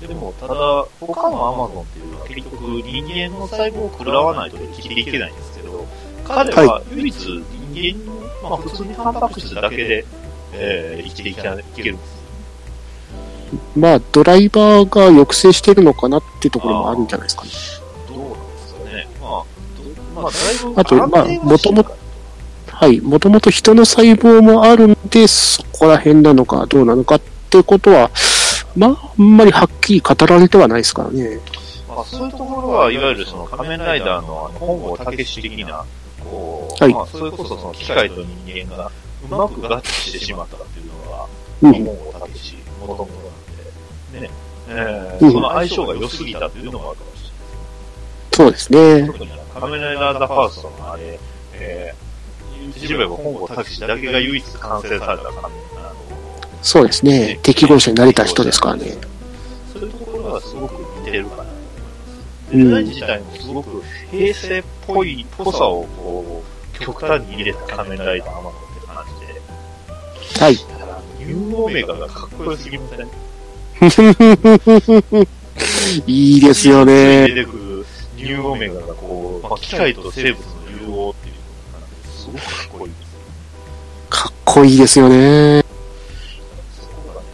[0.00, 0.54] でも、ただ、
[1.00, 5.87] 他のアマゾンっていうのは結局人間の細胞を食らわないと生きていけないんですけど、
[6.24, 10.04] 彼は唯一人間の、まあ普通にタンパク質だけで、
[10.52, 12.18] えー、生きていけるんです。
[13.76, 17.50] まあ、ドライバーが抑制してるのかなってところもあるんじゃないですかね。
[20.76, 21.96] あ、とまあ安定はしてるから
[22.78, 23.00] はい。
[23.00, 28.11] もともと人の細胞もあるんで、そこら辺なのかどうなのかってことは、
[28.76, 31.40] まあ、あんまりはっきり語られてはないですからね。
[31.88, 35.85] まあ、そういうところは、いわゆるその仮面ライダーのあの本郷武史的な、
[36.24, 38.92] こう、はいまあ、それこそその機械と人間が
[39.28, 41.26] うまく合致してしまったっていうのが、
[41.62, 41.72] うん。
[41.72, 43.12] 本郷武史、もともと
[44.14, 44.31] なんで、ね、
[44.68, 47.33] えーうんその相性が良すぎたっていうのもあるかもし
[48.33, 49.12] そうですねれない。。
[49.12, 51.18] 特にあの仮面ライダーザファーストのあれ、
[51.55, 55.94] えー、言ってしまえば本郷武史だけが唯一完成された仮面、あの、
[56.62, 57.38] そうですね。
[57.42, 58.97] 適合者になれた人ですからね。
[59.73, 61.61] そういうところがすごく似てるかなと思いま
[62.51, 62.57] す。
[62.57, 66.42] でデザイン自体もすごく平成っぽい、ぽさをこ
[66.77, 69.27] う、極端に入れた仮面ライダーアマゾンって感じ
[70.38, 70.44] で。
[70.44, 70.57] はい。
[70.57, 73.09] ただ、ニューオメガがかっこよすぎません？
[76.07, 77.29] いいですよね。
[77.29, 77.87] 出てくる
[78.18, 81.35] ニューオメガがこう、まあ、機械と生物の融合っていう
[81.72, 83.09] のが、すごくかっこいいです。
[84.11, 85.64] かっこいいですよね。
[86.74, 87.26] そこがね、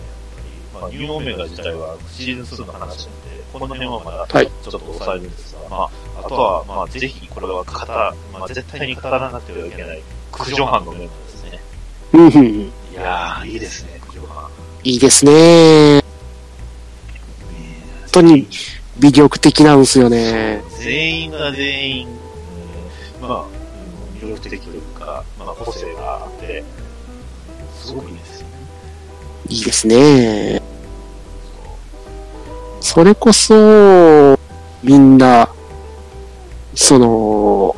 [0.75, 7.73] やっぱり、まあ、ニューオメガ自体はシーズン2の話なんで、この辺はまだ、はいちょっと抑えるんですが、まあ、あとは、まあ、ぜひこれは語、
[8.39, 11.61] まあ、絶対に語らなくてはいけない、クジョハンのメンバーですね。
[12.13, 12.47] うんうん。
[12.47, 14.51] いやー、いいですね、クジョハン。
[14.87, 16.03] いいですね。
[18.13, 18.47] 本当に
[19.01, 20.63] 魅力的なんですよね。
[20.85, 22.09] 全員が全員、
[23.23, 26.63] うんまあ、うん魅力的というか、まあ、個性があって、
[27.83, 28.55] すごくいいですよね。
[29.49, 30.63] いいですね。
[32.81, 34.39] それこそ、
[34.83, 35.49] みんな、
[36.75, 37.75] その、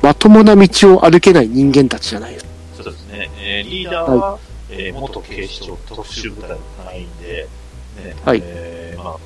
[0.00, 2.38] まともな道を歩けない人間たちじゃない。
[2.76, 3.30] そうですね。
[3.38, 4.38] えーリーダーは、
[4.70, 7.48] えー元警視庁特殊部隊の隊員で、
[8.04, 9.16] ね、はいえーまあ、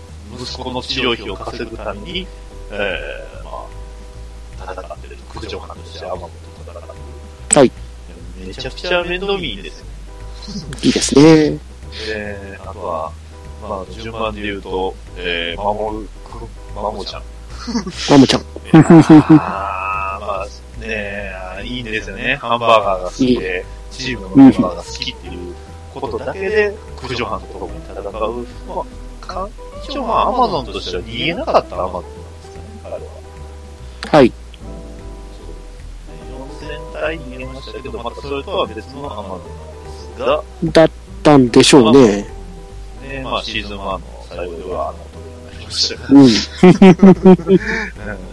[0.40, 2.26] 息子の治療費を稼ぐために、
[2.72, 3.66] えーま
[4.66, 6.34] あ、戦ってる、駆除班としてアマモと
[6.70, 7.58] 戦ってる。
[7.58, 7.72] はい。
[8.46, 9.86] めちゃくちゃ面倒見いいんですよ。
[10.82, 11.58] いいですね。
[12.06, 13.12] で、あとは、
[13.62, 16.08] まあ、順番で言うと、えー、守る、
[16.74, 17.22] モちゃん。
[18.10, 18.40] マモちゃん。
[19.40, 20.46] あーまあ、
[20.80, 22.36] ねえ、いいんですよね。
[22.36, 25.54] ハンバーガーが好きで、チームのメンバーが好きっていう
[25.94, 28.02] ことだけで、駆除班と共に戦う。
[28.02, 28.82] ま
[29.22, 29.48] あ、か
[29.88, 32.04] 一応まあ、アマゾンとしては逃げなかったアマゾン
[32.98, 33.12] なんでは。
[34.18, 34.32] はい。
[36.30, 40.90] 4000体逃げましたけど、またそれとは別のアマゾンなんですが、だっ
[41.22, 42.26] たんでしょうね。
[43.08, 44.98] ね、まあ、シーズン1の最後では、あの、
[45.50, 46.26] なりましたがうん。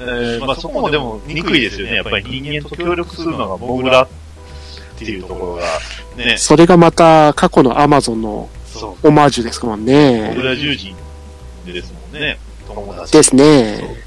[0.01, 1.95] えーまあそこもでも憎いですよね。
[1.95, 4.07] やっぱり人間と協力するのがモグラっ
[4.97, 5.63] ていうところが、
[6.25, 8.49] ね、それがまた過去のアマゾンの
[9.03, 10.43] オマージュですもんモねグ。
[10.43, 10.95] ラ獣人
[11.65, 12.37] ですもんね。
[12.67, 13.13] 友達。
[13.13, 14.00] ですね。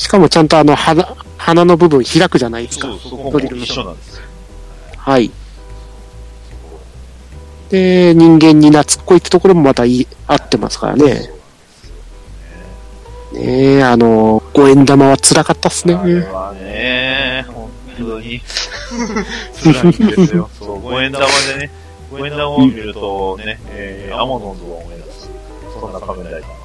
[0.00, 2.94] しかもちゃんとあの鼻、鼻の部分開くじゃないですかそ。
[2.94, 4.22] う、そこも一緒なんですよ。
[4.96, 5.30] はい。
[7.68, 11.30] で、人間に懐っこいってところもまたいい合ってますからね。
[13.34, 15.92] ねえ、あの、五円玉は辛かったっすね。
[15.92, 18.40] あれはね、本当に、
[19.62, 20.48] 辛いんですよ。
[20.58, 21.70] そう、五円玉でね、
[22.10, 25.30] 五円玉を見るとね、えー、アモノンズを思い出す。
[25.78, 26.59] そんな仮面ライダー。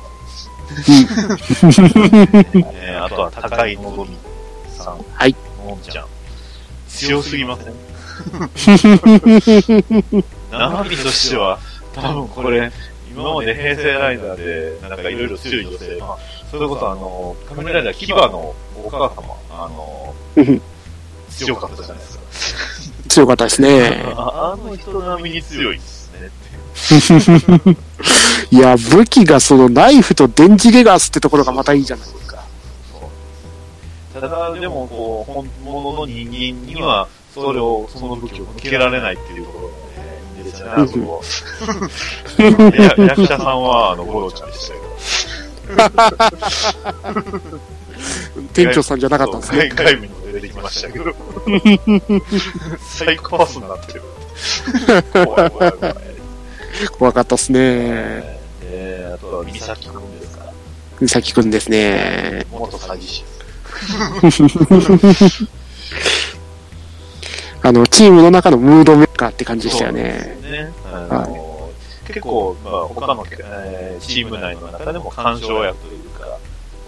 [2.84, 4.17] えー、あとは高いのぞみ
[4.69, 4.97] さん。
[5.13, 5.36] はい。
[5.65, 6.08] もんちゃん。
[6.88, 7.73] 強すぎません？
[10.51, 11.60] 生身としては、
[11.93, 12.71] 多分これ、
[13.10, 16.17] 今まで平成ライダーで、なんかいろいろ強い女性、まあ、
[16.49, 20.62] それこそあの、仮面ライダーキバのお母様、あの、うん
[21.30, 22.23] 強かったじゃないですか。
[23.10, 24.06] 強かったですね。
[24.15, 26.05] あ あの人並みに強いです。
[28.52, 32.44] いや、武器がそのナイフと電磁レガースってところがまたいいじゃないですか。
[34.14, 36.34] ただ、でも、こう、本物の人間
[36.66, 39.80] には、それを、その武器を向けられないっていうところがね、
[40.36, 41.24] いいんですよね、あそこ。
[43.00, 44.86] や役者さんは、あの、ゴロちゃんでしたけど。
[48.54, 49.70] 店長さんじゃなかったんですね。
[49.70, 51.06] 外外部にも出てきましたけど。
[52.82, 54.02] サイコパスになってる。
[55.26, 56.14] 怖い怖い怖い。
[56.98, 58.40] 怖かったっすね。
[58.62, 60.46] で、あとは、美咲くんですか？
[61.02, 62.46] 美咲くんですね。
[62.52, 65.48] 元詐欺師です。
[67.62, 70.38] あの、チームの中のムードメーカーって感じでしたよね。
[70.44, 70.70] ね。
[70.92, 71.70] あの
[72.08, 76.38] 結構、まあ、他の、えーチーム内の中でも干渉役というか、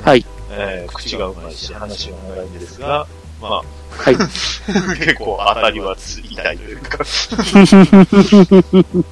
[0.04, 0.24] はい。
[0.52, 3.08] えー口がうまいし、話が長いんですが、
[3.42, 3.64] まあ、
[3.98, 4.16] はい。
[5.00, 7.02] 結構当たりはつ痛いというか、う
[9.00, 9.06] ん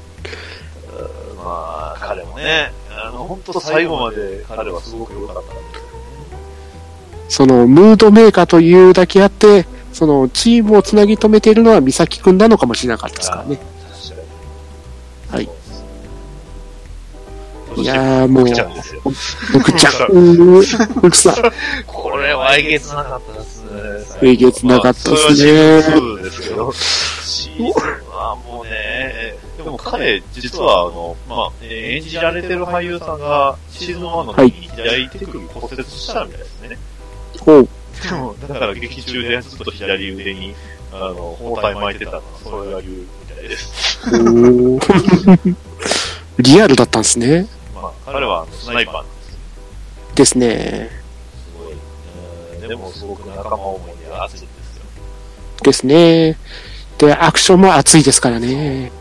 [1.45, 5.51] まあ、彼もね、あの、本当最後まで彼はすごく良かったんで
[7.29, 7.35] す。
[7.37, 13.59] その、ムードメーカーというだけあって、その、チームをつなぎ止めているのは美咲くんなのかもしれなかったですからね。
[15.29, 15.49] はい。
[17.77, 19.01] いやーもう福ちゃんですよ。
[19.01, 19.93] 福ちゃん。
[19.93, 21.35] うー福さん。
[21.85, 23.63] これはえげつなかったです
[24.21, 24.29] ね。
[24.31, 27.73] えげつなかったですねまあそれはシーズン2ですけど、シーズン
[28.15, 29.35] はもうね、
[29.65, 36.77] でも彼、実はあの、まあ、えー演じられてる俳優さんが、シーズン1の時に左手首骨折したみたいですね。
[37.39, 37.67] ほう。
[38.03, 40.53] でも、だから劇中でずっと左腕に、
[40.93, 43.99] あの、包帯巻いてたのは、それが理由みたいです。
[44.07, 45.55] おー
[46.37, 47.47] リアルだったんですね。
[47.73, 50.91] まあ、彼はスナイパーなんですですね。
[51.33, 51.73] すごい。
[52.61, 54.83] うんでもすごく仲間思いで熱いですよ。
[55.63, 56.37] ですね。
[56.99, 58.91] で、アクションも熱いですからね。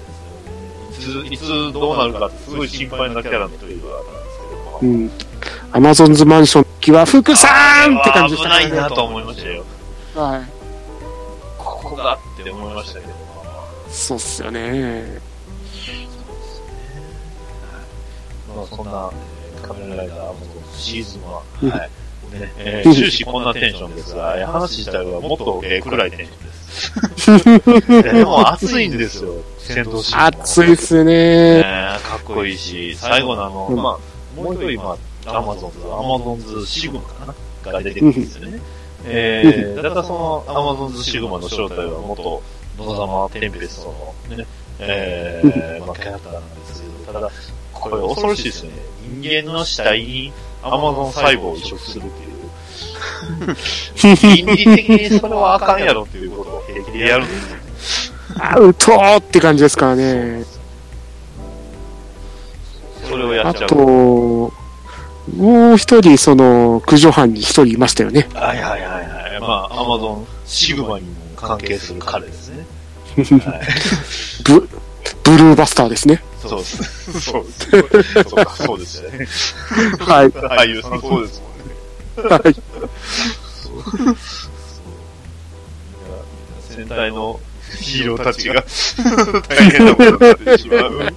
[1.04, 4.78] いつ、いつどうなるかってすごい心配なキャラの一人はなんですけども。
[4.82, 5.10] うん。
[5.72, 7.48] アマゾンズマンションの時は、福さ
[7.88, 9.64] んって感じでした危ないなと思いましたよ。
[10.14, 10.42] はい。
[11.58, 13.12] ここがって思いましたけど。
[13.90, 15.20] そうっすよね。
[18.54, 19.34] まあそんな、えー
[19.66, 21.22] 仮面ライダーアマゾンシーズン
[21.62, 21.78] うん1。
[21.78, 21.90] はい。
[22.40, 28.02] ねえー終始こんなテンションですが、えー話自体はもっと、えー暗いテンションです。
[28.14, 30.26] でも熱いんですよ、戦闘シーンも。
[30.26, 31.62] 熱いっすねね。
[32.02, 37.34] かっこいいし、最後のあの、うんまあ、もう一人、まあ、アマゾンズ、アマゾンズシグマかな？
[37.72, 38.60] が出てくるんですよね。
[39.06, 42.42] えー、だからその、アマゾンズシグマの正体は元、
[42.76, 44.46] 野沢テンペストのね、
[44.80, 47.30] えー、まあ、キャラクターなんですけど、ただ、
[47.72, 48.78] これ恐ろしいですよね。
[49.20, 50.32] 人間の死体に
[50.64, 52.34] アマゾン細胞を移植するっていう。
[54.02, 57.56] 倫理的にそれは あかんやろっていうことを平気でやるんですよ。
[58.40, 60.44] アウトーって感じですからね。
[63.08, 63.64] それをやっちゃう。
[63.64, 64.52] あと、も
[65.74, 68.28] う一人、その、駆除班に一人いましたよね。
[68.34, 69.40] はいはいはいはい。
[69.40, 72.66] まあ、アマゾンシグマにも関係する彼ですね。
[73.16, 73.60] はい。
[74.44, 74.68] ブ、
[75.22, 76.22] ブルーバスターですね。
[76.48, 77.20] そうです。
[77.20, 77.70] そうです。
[78.24, 79.26] そうか、そうですよね。
[80.00, 80.28] はい。
[80.28, 82.34] 俳優さんそうですもんね。
[82.34, 82.56] はい。
[86.70, 87.40] 戦隊の
[87.80, 88.64] ヒーローたちが
[89.48, 91.14] 大変なことになってしまう。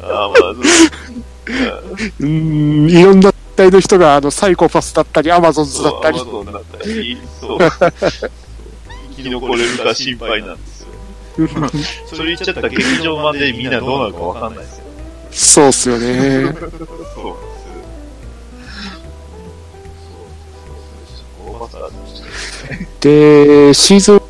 [0.00, 7.58] あーまあ、うーん、いろんな体の人が、あの、サイコパスだったり、アマゾンズだったりアマ、ゾンだったり、そう。
[9.16, 10.73] 生き残れるか心配なんですよ。
[12.06, 14.84] それ言っちゃったら劇場までみんなどうなるかわかんないですよ。
[15.32, 16.54] そうっすよね。
[17.14, 17.36] そ
[21.76, 22.24] うなんです
[23.00, 24.22] で、シーズン、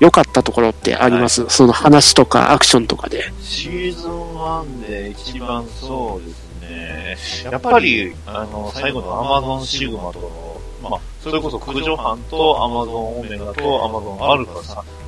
[0.00, 3.32] 良かったところってあります、その話とかアクションとかで。
[3.40, 7.50] シーズン1で一番そうですね。
[7.50, 10.60] やっぱり、あの、最後のアマゾンシグマとの、
[10.90, 15.01] まあ、それこそ駆除班とアマゾンオメガとアマゾンアルファさん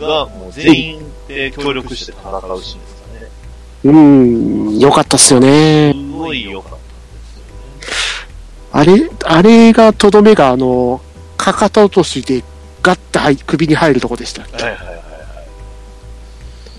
[0.00, 3.28] が、もう全員で協力して戦うシーンですかね。
[3.84, 5.92] うーん、良かったっすよね。
[5.94, 6.80] すごい良かったん
[8.80, 11.00] あれ、あれがとどめが、あの、
[11.36, 12.44] かかと落としで
[12.82, 14.52] ガッて入首に入るとこでしたっけ？
[14.52, 14.76] ですよね。
[14.76, 15.04] はいはいはいはい。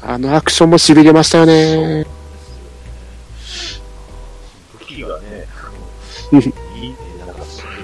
[0.04, 2.06] あのアクションも痺れましたよね。
[4.74, 5.48] 武器がね、
[6.32, 6.52] なんか、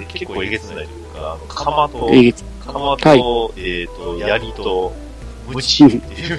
[0.08, 2.32] 結構えげつないというか、鎌と、え
[2.64, 4.92] 鎌と、はえっ、と、槍と、
[5.54, 6.38] ムチっていう、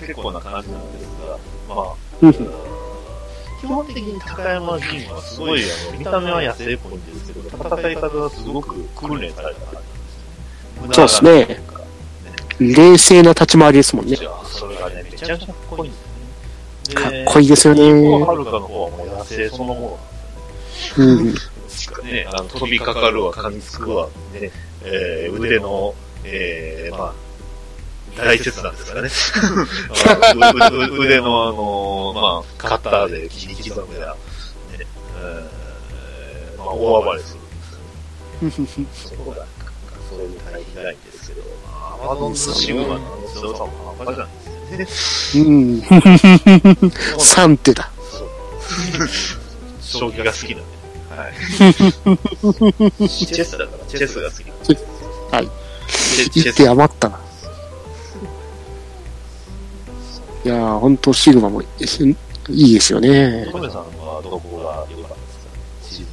[0.00, 1.04] 結構な感じなんです
[1.68, 2.64] が、まあ、うん
[3.60, 9.82] 基本的に高山銀はすごい、あの、見た目は野生っぽいんですけど、戦い方はすごく訓練された感
[10.82, 11.16] じです。
[11.16, 11.74] そうですね
[12.58, 14.16] 冷静な立ち回りですもんね。
[14.16, 17.24] それがね、めちゃめちゃかっこいいんですよね。
[17.24, 17.82] かっこいいですよね。
[18.20, 19.98] はるかの方はもう野生そのも
[20.98, 21.26] うん。
[21.28, 22.26] のですかね。
[22.30, 24.50] あの、飛びかかるわ、噛みつくわ、ね、
[24.84, 25.94] えー、腕の、
[26.24, 27.14] えー、まあ、
[28.16, 29.10] 大切なんですからね。
[30.98, 34.16] 腕のあの、まあ、カッターで切り刻むや、
[34.78, 34.86] ね、
[35.18, 38.88] えー、まあ、大暴れするんですよね。
[38.94, 39.46] そこが、
[40.08, 45.50] それで大変ないんですけど、まあアマゾンズシグマのあの強さも半端じゃないですよね。
[45.50, 45.78] うん。
[45.80, 47.90] 3手だ。
[48.10, 48.28] そう。
[49.80, 50.74] 将棋が好きなんで。
[51.16, 51.32] はい。
[53.08, 54.78] チェスだから、チェスが好きなんで。
[55.30, 55.63] はい。
[56.14, 57.20] チェチェ1手余ったな。
[60.44, 61.66] いやー、ほんとシグマもい
[62.48, 63.48] いですよね。。
[63.50, 66.06] トメさんはどこが良かったですか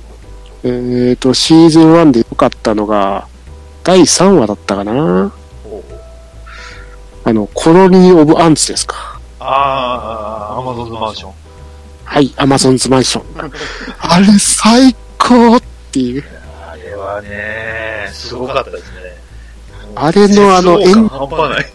[0.63, 3.27] えーと、シーズン1で良かったのが、
[3.83, 5.33] 第3話だったかな
[7.23, 9.19] あの、コロニー・オブ・アンツですか。
[9.39, 11.33] あー、アマゾンズマンション。
[12.05, 13.51] はい、アマゾンズマンション。
[13.99, 16.23] あれ、最高っていう。
[16.67, 19.10] あれはね、すごかったですね。
[19.95, 21.71] あれのあの絶望感半端ない。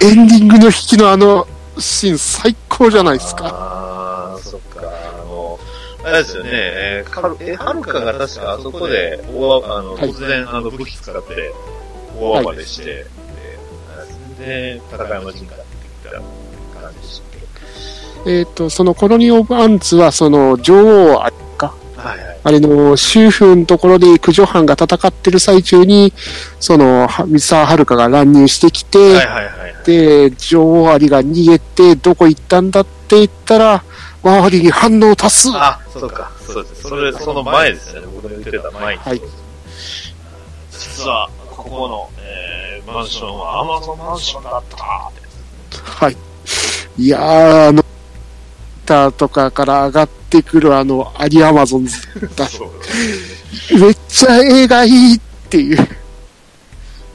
[0.00, 1.46] エンディングの引きのあの
[1.78, 3.50] シーン最高じゃないですか。
[3.52, 5.58] あー、そっか、あの、
[6.04, 11.52] あれですよね、えー、はるかが確かあそこで、大あの、はい突然、あの、武器使って、
[12.20, 21.43] 大暴れして、で、で、戦いの陣から出てきた感じでしたっえっ、と、そのコロニー・オブ・アンツは、その女王、あれか、け
[22.04, 22.38] はいはい。
[22.44, 26.12] あれの、周風のところで駆除班が戦ってる最中に、
[26.60, 29.74] その、は三沢遥が乱入してきて、はいはいはいはい。
[29.84, 33.84] で、女王アリが逃げて、どこ行ったんだって言ったら、
[34.22, 35.50] 周りに反応多数。
[35.54, 36.30] あ、そうか。
[36.46, 36.82] そうです。
[36.82, 38.08] それ、その前ですよね。
[38.14, 39.00] 僕の言ってた前に。
[39.00, 39.20] はい。
[40.70, 45.78] 実は、ここの、えー、マンションはアマゾンマンションだったって。
[45.82, 46.16] はい。
[46.98, 47.84] いやー、あの、
[48.84, 51.96] ターとかから上がってくるあの、アリアマゾンズ
[52.36, 52.48] だ。
[53.78, 55.76] めっちゃ映画いいっていう。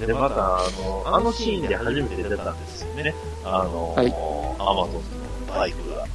[0.05, 3.13] で、また、あの、あのシーンで初めて出たんですよね。
[3.43, 4.13] あの、はい
[4.59, 5.01] アマゾンの
[5.47, 6.05] バイクが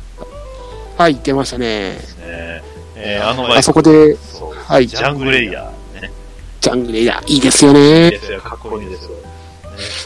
[0.97, 1.95] はい、出ましたね。
[1.95, 2.63] ね。
[2.97, 3.59] えー、あのバイク。
[3.59, 4.17] あそこで。
[4.67, 6.01] はいジャングレイヤー。
[6.01, 6.11] ね。
[6.61, 8.11] ジャングレイヤー、いいですよいいね。
[8.11, 9.11] ですよ、かっこいいですよ。
[9.11, 9.17] ね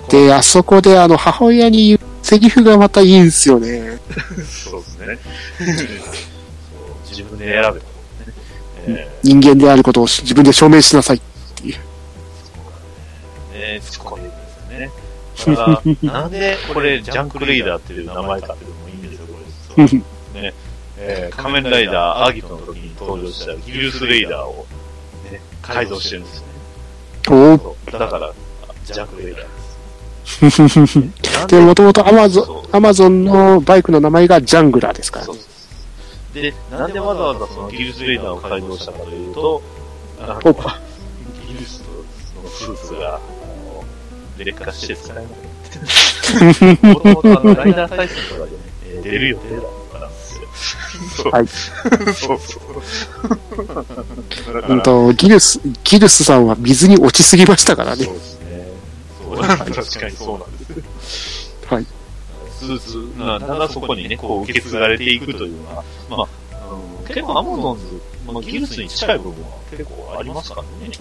[0.09, 3.99] で、あそこであの、母親に言うセリフがまたいいんですよね。
[4.45, 5.19] そうですね。
[5.57, 7.83] そう自分で選べた、ね。
[8.87, 11.23] え人間であることを自分で証明しなさい。
[11.65, 11.73] ー、
[13.55, 14.91] ね、突っ込んでいくんで
[15.39, 15.57] すよね。
[15.57, 19.33] だから、なんでこれ、ジャンクレイダーっていう名前かっていうのもいいんですよ、こ
[19.79, 19.87] れ。
[19.87, 20.03] 実は
[20.43, 20.55] ね、
[20.99, 24.67] えー、仮面ライダーアーギトの時に登場したギルスレイダーを、
[25.33, 26.49] ね、改造してるんですよね。
[27.31, 28.35] おーそうだから、
[28.85, 29.68] ジャングレイダーです。
[31.49, 35.33] で、もともとアマゾン、アマゾンのバイクの名前がジャングラーですからね。
[36.35, 39.63] で、なんでわざわざそのギルスレイダーを改造したかというと、
[40.21, 41.83] あギルス
[42.43, 43.21] のスーツが、あ
[43.67, 43.85] の、
[44.37, 45.25] 劣化して使えない。
[46.83, 49.63] もともとあの、ライダー大戦とかでね、えー出る予定だっ
[49.93, 51.31] たからですよ。
[51.31, 51.47] はい
[52.15, 52.61] そうそ
[54.71, 54.75] う。
[54.75, 58.15] んと、ギルス、ギルスさんは水に落ちすぎましたからねそう。
[58.15, 58.38] ですね。
[58.38, 58.38] そう、
[59.39, 61.55] 確かにそうなんです。
[61.67, 61.87] はい。
[62.59, 67.85] スーツ、なただそこにね、こう受け継がれていくというのは、まあ、うん、結構アマゾンズ、
[68.27, 70.93] まあ、技術に近い部分は結構ありますからね。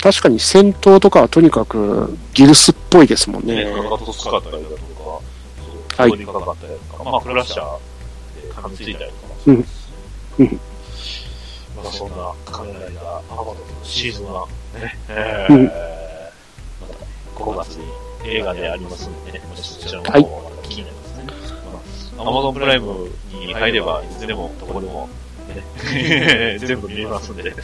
[0.00, 3.64] 確かに戦闘とかはとにかくギルスっぽいですもんね。
[3.64, 5.22] ね、かかと使ったりだとか、そう、
[5.96, 7.78] はい通りかかったりとか、まあ、フラッシャー
[8.48, 9.54] で噛みついたりとか、うん
[10.38, 10.60] うん
[11.76, 15.76] まあ、そんな仮面ライダー、アマゾンのシーズンはね、えうんー、また
[17.40, 17.84] 5月に
[18.24, 20.28] 映画でありますんでね、もしそちらの方はいが
[20.62, 21.24] 気になりますね。
[22.16, 25.08] まあ、アマゾンプライムに入れば、いつでも、どこでも、
[25.92, 27.54] ね、 全部見れますんで。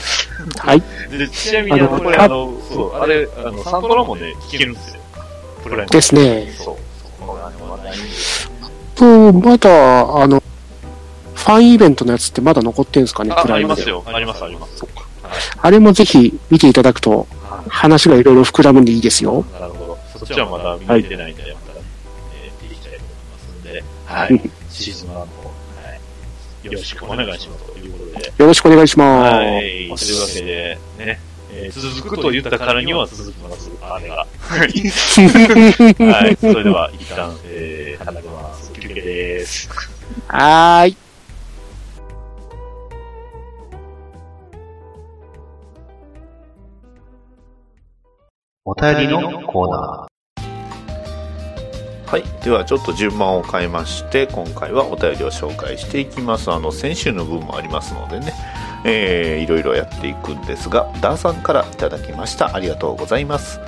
[0.59, 0.83] はい。
[1.11, 5.01] で、ちなみに、これ、あの、そう、あれ、あの、サントラもね、聞けるんですよ。
[5.63, 5.87] プライム。
[5.87, 6.53] ですね。
[6.57, 6.65] そう。
[6.65, 8.51] そうこれはね、まだいいんです
[8.95, 10.43] と、まだ、あの、
[11.35, 14.09] ファンイベントのやつってまだ残ってんですかね、あ、プライムであります。
[14.09, 14.15] よ。
[14.15, 14.79] あります、あります。
[14.79, 15.06] そっか。
[15.61, 19.45] あれもぜひ見ていただくと、は話がいろいろ膨らむんでいいですよ。
[19.49, 19.61] い。
[19.61, 19.99] なるほど。
[20.19, 21.85] そっちはまだ見れてないんで、またね、
[22.45, 24.51] えー、見ていきたいと思いますんで、はい。
[24.71, 25.27] シーズン1の方、は
[26.65, 26.67] い。
[26.67, 28.33] よろしくお願いしますということで。
[28.39, 29.35] よろしくお願いします。
[29.35, 29.53] はい。
[29.53, 31.21] というわけで、ね、
[31.53, 33.71] えー続くと言ったからには続きます。
[33.83, 34.27] あれが。
[34.41, 34.69] はい。
[36.03, 36.37] はい。
[36.41, 38.73] それでは、一旦、えー、離れます。
[38.73, 39.69] 休憩です。
[40.29, 41.06] はーい。
[48.69, 50.41] お便りのコーナー。
[52.11, 52.25] はい。
[52.43, 56.51] では、ちょっと順番を変えまして、今回はお便りを紹介していきます。
[56.51, 58.33] あの、先週の分もありますのでね、
[58.85, 62.57] えー、いろいろやっていくんですが、ダーさんからいただきました。
[62.57, 63.61] ありがとうございます。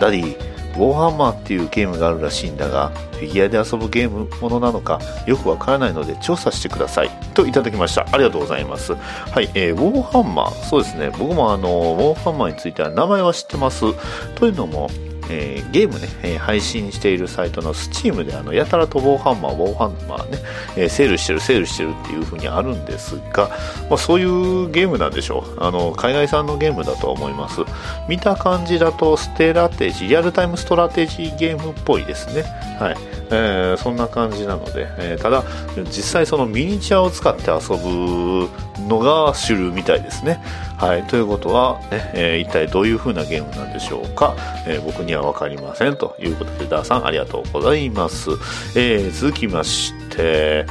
[0.00, 7.10] ダディ、ウォーハンマーっていうゲームがあるらしいんだが、フィギュアで遊ぶゲームものなのか、よくわからないので調査してください。
[7.34, 8.06] といただきました。
[8.10, 8.94] ありがとうございます。
[8.94, 13.80] はい、えー、ウォーハンマー、そうですね、僕もあの、ウォーハンマーについては名前は知ってます。
[14.34, 14.90] というのも、
[15.30, 20.38] えーゲームね、えー配信しているサイトの Steam であのやたらとボーハンマー、ボーハンマーね、
[20.76, 23.48] えーセールしてる、セールしてるっていう風にあるんですが、
[23.88, 25.62] まあ、そういうゲームなんでしょう。
[25.64, 27.60] あの、海外産のゲームだと思います。
[28.08, 32.42] 見た感じだとストラテジー、リアルタイムストラテジーゲームっぽいですね。
[32.78, 32.96] はい。
[33.30, 35.42] えーそんな感じなので、えーただ、
[35.86, 38.48] 実際そのミニチュアを使って遊ぶ
[38.88, 40.40] のが主流みたいですね。
[40.76, 41.02] はい。
[41.04, 44.34] ということは、ねえー一体どういう風なゲームなんでしょうか。
[44.66, 45.96] え僕にはわかりません。
[45.96, 48.30] ということで、ダーさんありがとうございます。
[48.76, 50.66] え続きまして、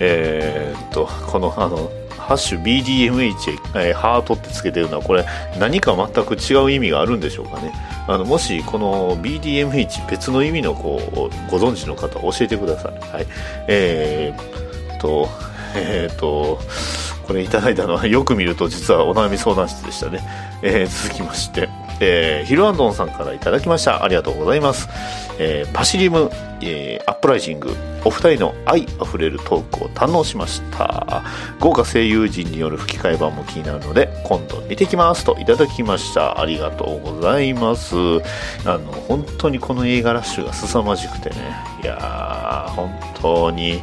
[0.00, 3.34] えっと、この、あの、ハッシュ BDMH、
[3.76, 5.24] えーハートってつけてるのは、これ
[5.58, 7.72] 何か全く違う意味があるんでしょうかね。
[8.06, 12.92] あの、もし、この BDMH 別の意味のこう、ご存知の方教えてください。
[13.12, 13.26] はい。
[13.68, 15.28] えーっと、
[15.76, 16.58] えーっと、
[17.26, 20.20] これいただいたのは よく見ると実はお悩み相談室でしたね。
[20.62, 21.68] えー続きまして、
[22.00, 24.04] えーヒルアンドンさんからいただきました。
[24.04, 24.88] ありがとうございます。
[25.38, 26.30] えーパシリム、
[26.62, 27.74] えーアップライジング、
[28.04, 31.22] お二人の愛あふれるトークを堪能しました。
[31.58, 36.40] 豪華声優陣による吹き替え版も気になるので、今度見てきますといただきました。
[36.40, 37.96] ありがとうございます。
[38.66, 41.36] あの、本当にこの映画ラッシュが凄まじくてね。
[41.82, 43.82] いやー、本当に、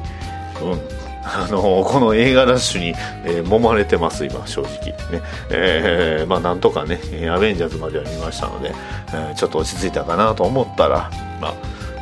[0.61, 0.79] うん、
[1.23, 2.89] あのこの映画ラッシュに、
[3.25, 4.69] えー揉まれてます、今、正直。
[5.11, 5.21] ね。
[5.49, 6.99] えーまあ、なんとかね、
[7.29, 8.73] アベンジャーズまでは見ましたので、
[9.09, 11.09] えーちょっと落ち着いたかなと思ったら、
[11.41, 11.53] ま、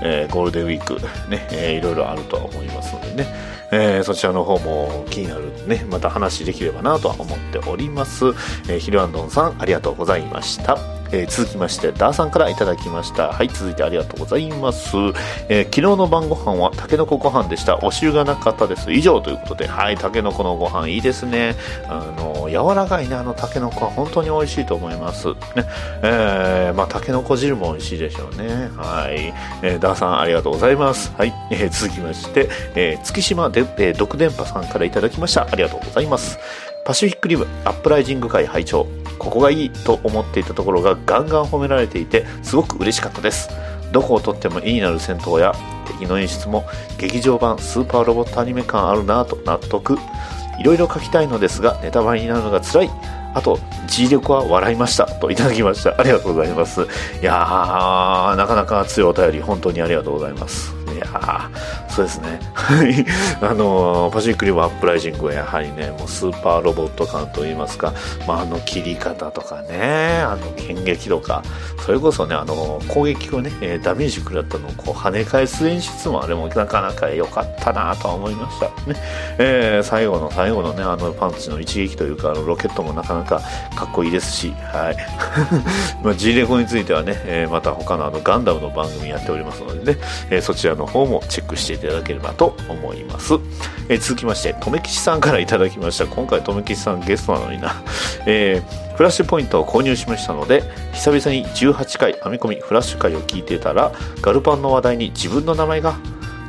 [0.04, 0.96] えーゴールデンウィーク、
[1.30, 3.28] ね、えーいろいろあるとは思いますのでね、
[3.72, 8.26] えーそちらの方も気になるね、また話できればなとは思っております。
[8.68, 10.99] えーヒルアンドンさん、ありがとうございました。
[11.12, 13.32] えー続きまして、ダーさんからいただきました。
[13.32, 14.96] はい、続いてありがとうございます。
[15.50, 17.80] えー昨日の晩ご飯はタケノコご飯でした。
[17.84, 18.92] お汁がなかったです。
[18.92, 21.56] 以上ということで、はい、タケノコのご飯いいですね。
[21.88, 25.28] あの、柔らかいね、あのタケノコは本当に美味しいと思います。
[25.30, 25.36] ね、
[26.02, 28.70] えー、まあ、タケノコ汁も美味しいでしょうね。
[28.76, 29.34] はい。
[29.62, 31.12] えーダーさんありがとうございます。
[31.18, 35.48] はい、えー続きまして、えー月島で、えー、毒電波さんからいただきました。
[35.50, 36.40] ありがとうございます。
[36.86, 38.88] パシフィックリブアップライジング会拝聴
[39.20, 43.50] ここがいいと思っていたところがガンガン褒められていてすごく嬉しかったです。
[43.92, 45.54] どこをとっても絵になる戦闘や
[45.88, 46.66] 敵の演出も
[46.98, 49.98] 劇場版スーパーロボットアニメ感あるなぁと納得。
[50.60, 52.90] いろいろ書きたいのですがネタバレになるのが辛い。
[53.34, 55.06] あと G 力は笑いました。
[55.06, 56.00] といただきました。
[56.00, 56.82] ありがとうございます。
[56.82, 56.86] い
[57.24, 60.79] やーなかなか強いお便り本当にありがとうございます。
[60.94, 61.50] いや
[61.90, 62.40] そうですね。
[62.54, 63.06] はい。
[63.42, 67.94] あのーパシフィックリブアップライジングはやはりねもうスーパーロボット感といいますか、
[68.28, 71.44] まあ、あの切り方とかねあの剣撃とか
[71.86, 78.68] それこそねあの攻撃をね、ダメージ食らったのをこう跳ね返す演出もあれもなかなか良かったなとは思いました。
[78.92, 78.96] ね、
[79.38, 83.42] えー最後の最後のねあのパンチの一撃というかあのロケットもなかなか
[83.76, 84.98] かっこいいですしはい。
[86.04, 93.34] まあ G レコについてはね、えーまた他のあのガンダムの番組やっておりますのでね、えーそちらのの方もチェックしていただければと思います、
[93.88, 97.84] えー続きましてとめきちさんからいただきました今回とめきちさんゲストなのにな、
[98.26, 100.62] えーフラッシュポイントを購入しましたので
[100.94, 105.96] 久々に18回編み込みフラッシュ回を聞いてたらガルパンの話題に自分の名前が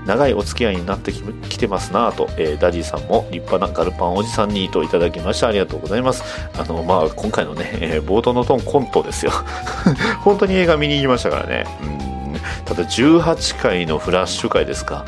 [0.07, 5.49] 長いお付き合いになってきてますなぁと、えーダディさんも立派なガルパンおじさんにといただきました。
[5.49, 6.25] ありがとうございます。
[6.59, 9.33] あの、まあ、今回のね、えー冒頭のトーンコントですよ。
[10.25, 11.65] 本当に映画見に行きましたからね。
[12.05, 12.10] うん
[12.65, 15.05] ただ18回のフラッシュ回ですか。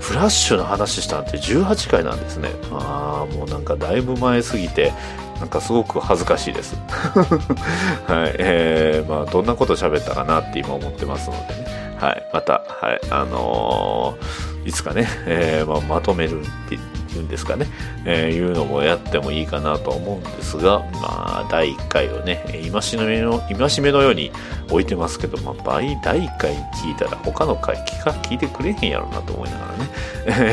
[0.00, 2.50] フラッシュの話したんて18回なんですね。
[2.72, 4.92] ああ、もうなんかだいぶ前すぎて、
[5.38, 6.76] なんかすごく恥ずかしいです。
[8.06, 11.96] はい、えー、まあ、どんなこと喋ったかなって今思ってますのでね。
[12.00, 16.78] はい、また、はい、あのーいつかね、えーまあ、まとめるって
[17.18, 17.66] いうんですかね、
[18.04, 24.30] えーいうのもやってもいいかなと思うんですが、まあ、第1回をね、今しめの、今しめのように
[24.70, 29.90] 置いてますけど、まあ、倍第1回聞いたら他の回聞か、聞いてくれへんやろなと思いながらね、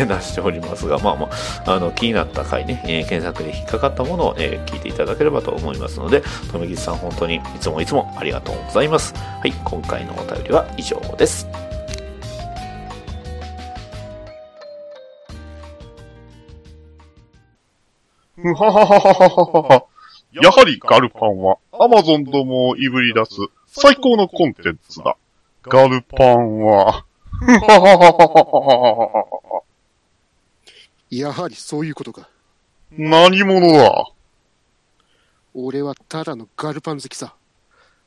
[0.02, 1.30] え 出しておりますが、まあま
[1.66, 9.14] あ、あの、気になった回ね、えー検索で引っかかったものを、えー聞いていただければと思いますので、とめぎさん本当にいつもいつもありがとうございます。
[9.16, 11.65] はい、今回のお便りは以上です。
[18.46, 19.86] ふははははははは。
[20.32, 23.32] やはりガルパンはアマゾンどもをいぶり出す
[23.68, 25.18] 最高のコンテンツだ。
[25.64, 27.06] ガルパンは、
[27.40, 29.24] ふはははははは
[29.58, 29.62] は。
[31.10, 32.30] やはりそういうことか。
[32.92, 34.06] 何者だ？
[35.56, 37.34] 俺はただのガルパン好きさ。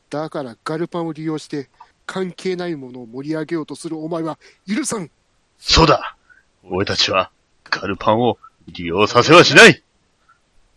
[0.09, 1.68] だからガルパンを利用して
[2.07, 5.11] 関係ないものを盛り上げようとするお前は許さん
[5.59, 6.16] そうだ
[6.62, 7.30] 俺たちは、
[7.64, 9.82] ガルパンを利用させはしない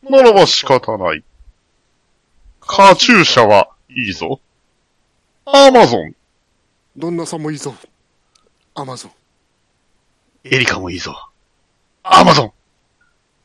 [0.10, 1.24] ならば仕方ない。
[2.60, 4.40] カチューシャはいいぞ。
[5.46, 6.16] アマゾン。
[6.96, 7.74] どんなさんもいいぞ。
[8.76, 9.12] アマゾン。
[10.44, 11.16] エリカもいいぞ。
[12.04, 12.52] アマゾン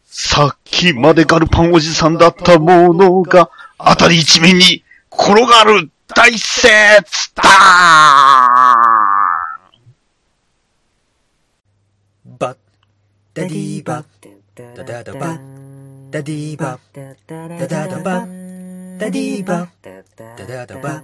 [0.05, 4.83] さっきまでガルパンおじさんだったものが、あたり一面に
[5.13, 7.43] 転がる大説だ
[12.25, 12.57] バッ
[13.35, 14.05] ダディーバ
[14.55, 15.39] ダダダバ
[16.17, 17.47] ダディーバダダ
[17.89, 19.91] ダバダディーバダ
[20.47, 21.03] ダダバ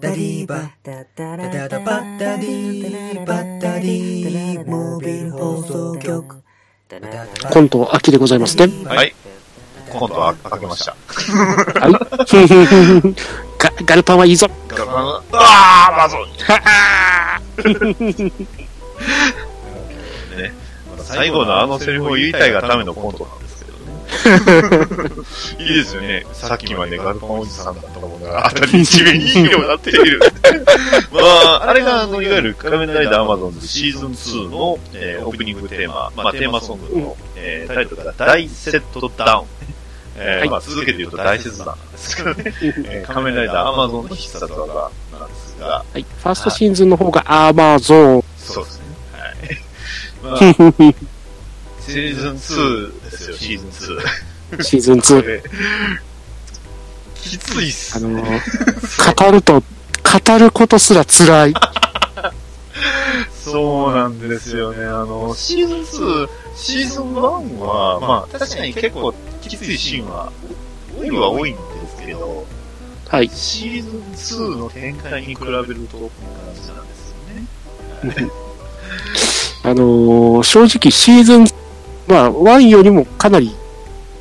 [0.00, 1.36] ダディーバダダ
[1.68, 6.42] ダバダディーバダディーモビル放送局
[7.52, 8.68] コント秋でございますね。
[8.86, 9.14] はい。
[9.92, 10.96] 今度は開けました。
[11.78, 11.92] はい。
[13.58, 14.48] ガガルパンはいいぞ。
[14.68, 16.22] ガルパンは、あーアマゾン
[20.38, 20.54] ね、
[20.96, 23.49] 最後のあのセリフを言いたいがためのコントなんです。
[25.58, 26.26] いいですよね。
[26.32, 30.20] さっきまでガルパンおじさんだったものが、あたり一面にいいようになっている。
[31.12, 39.46] まあ、あれが、あの、いわゆる仮面ライダーアマゾンズシーズン2の、えーオープニングテーマ、まあ、テーマソングの、えータイトルが大セットダウン。
[40.22, 42.54] えーまあ、続けて言うと大切弾なんですけどね。
[42.88, 46.02] えー仮面ライダーアマゾンの必殺技なんですが、はい。
[46.02, 48.24] ファーストシーズンの方がアーマーゾーン。
[48.38, 48.84] そうですね。
[50.22, 50.40] はい。
[50.40, 50.94] まあ、
[51.90, 53.70] シーズン2ですよ、シーズン
[54.58, 54.62] 2。
[54.62, 55.22] シーズンこ2。
[55.26, 55.42] れ、
[57.14, 61.54] きついっすあのー語ると、語ることすら辛い。
[63.44, 64.84] そうなんですよね。
[64.84, 69.12] あの、シーズン2、シーズン1は、まあ、確かに結構
[69.42, 70.30] きついシーンは、
[70.96, 71.60] 多いは多いんで
[71.98, 72.46] すけど、
[73.08, 73.28] はい。
[73.28, 73.82] シー
[74.30, 78.30] ズン2の展開に比べると、こんな感じなんですよね。
[79.62, 81.46] あのー正直シーズン、
[82.10, 83.54] まあ、1よりもかなり、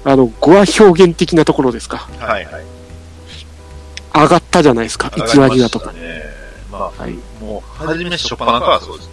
[0.03, 2.07] あの、語話表現的なところですか。
[2.19, 2.63] はいはい。
[4.13, 5.07] 上がったじゃないですか。
[5.07, 5.91] 1話2話とか。
[5.93, 6.21] ね。
[6.71, 7.13] まあ、はい。
[7.41, 9.09] もう、初め初っ端からそうです。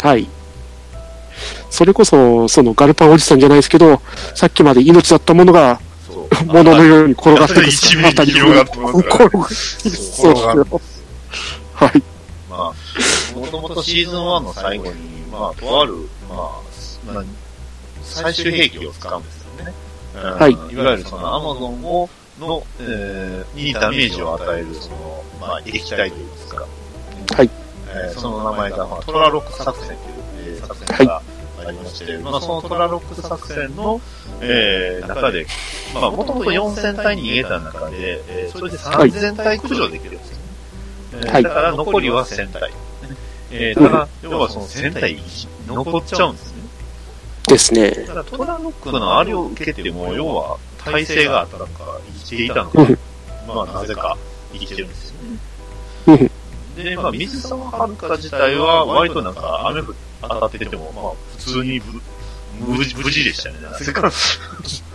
[0.00, 0.28] はい。
[1.70, 4.00] それこそ、そのガルパンおじさんじゃないですけど、
[4.34, 6.44] さっきまで命だったものが、そう。
[6.46, 10.80] 物のように転がってく一面に広がってますかそうですよ。
[11.74, 12.02] はい。
[12.48, 15.94] まあ、もともとシーズン1の最後に、まあ、とある、
[16.28, 17.24] まあ、まあ、
[18.12, 19.72] 最終兵器を使うんですよね。
[20.14, 22.08] うんはいいわゆるそのアマゾンを、
[22.38, 26.66] の、えー、にダメージを与える、その、まあ、液体といいますか。
[27.36, 27.50] はい。
[27.88, 29.98] えーその名前が、まあ、トラロック作戦という、
[30.56, 31.22] えー作戦が
[31.64, 34.00] ありまして、まあ、そのトラロック作戦の、
[34.40, 35.46] えー、中で、
[35.94, 40.42] まあ、もともと4000体逃げた中で、えーそれで3000体駆除できるんですよね。
[41.14, 42.72] えーはいだから残りは1000体。
[43.54, 45.18] えー、ただ、要はその1000体
[45.66, 46.51] 残っちゃうんですね。
[47.46, 47.90] ですね。
[47.90, 52.98] だからトラロックのあれを受けても、要は体制があったのか、生きていたのかうん、
[53.46, 54.16] まあなぜか
[54.52, 55.16] 生きてるんですよ
[56.08, 56.30] うんね。
[56.76, 62.00] で、まあ水沢遥か自体は割となんか雨降当たってても、まあ普通にぶ
[62.60, 63.60] 無事無事でしたね。
[63.60, 64.10] なぜか。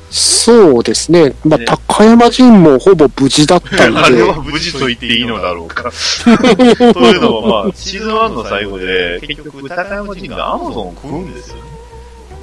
[0.10, 1.34] そうですね。
[1.44, 5.92] まあ、ね高山人もほぼ無事だったん あれはで、無事と言っていいのだろうか。
[6.24, 11.62] というのも、まあ、シーズン1の最後で、結局、高山人がアマゾンを食うんですよね。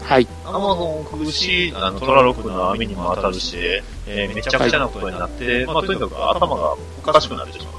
[0.05, 0.29] はい。
[0.45, 3.57] アマゾンを食うし、あの、トラロックの網にも当たるし、
[4.07, 7.71] えーめちゃくちゃなことになって、まあ、とにかく頭がおかしくなってしま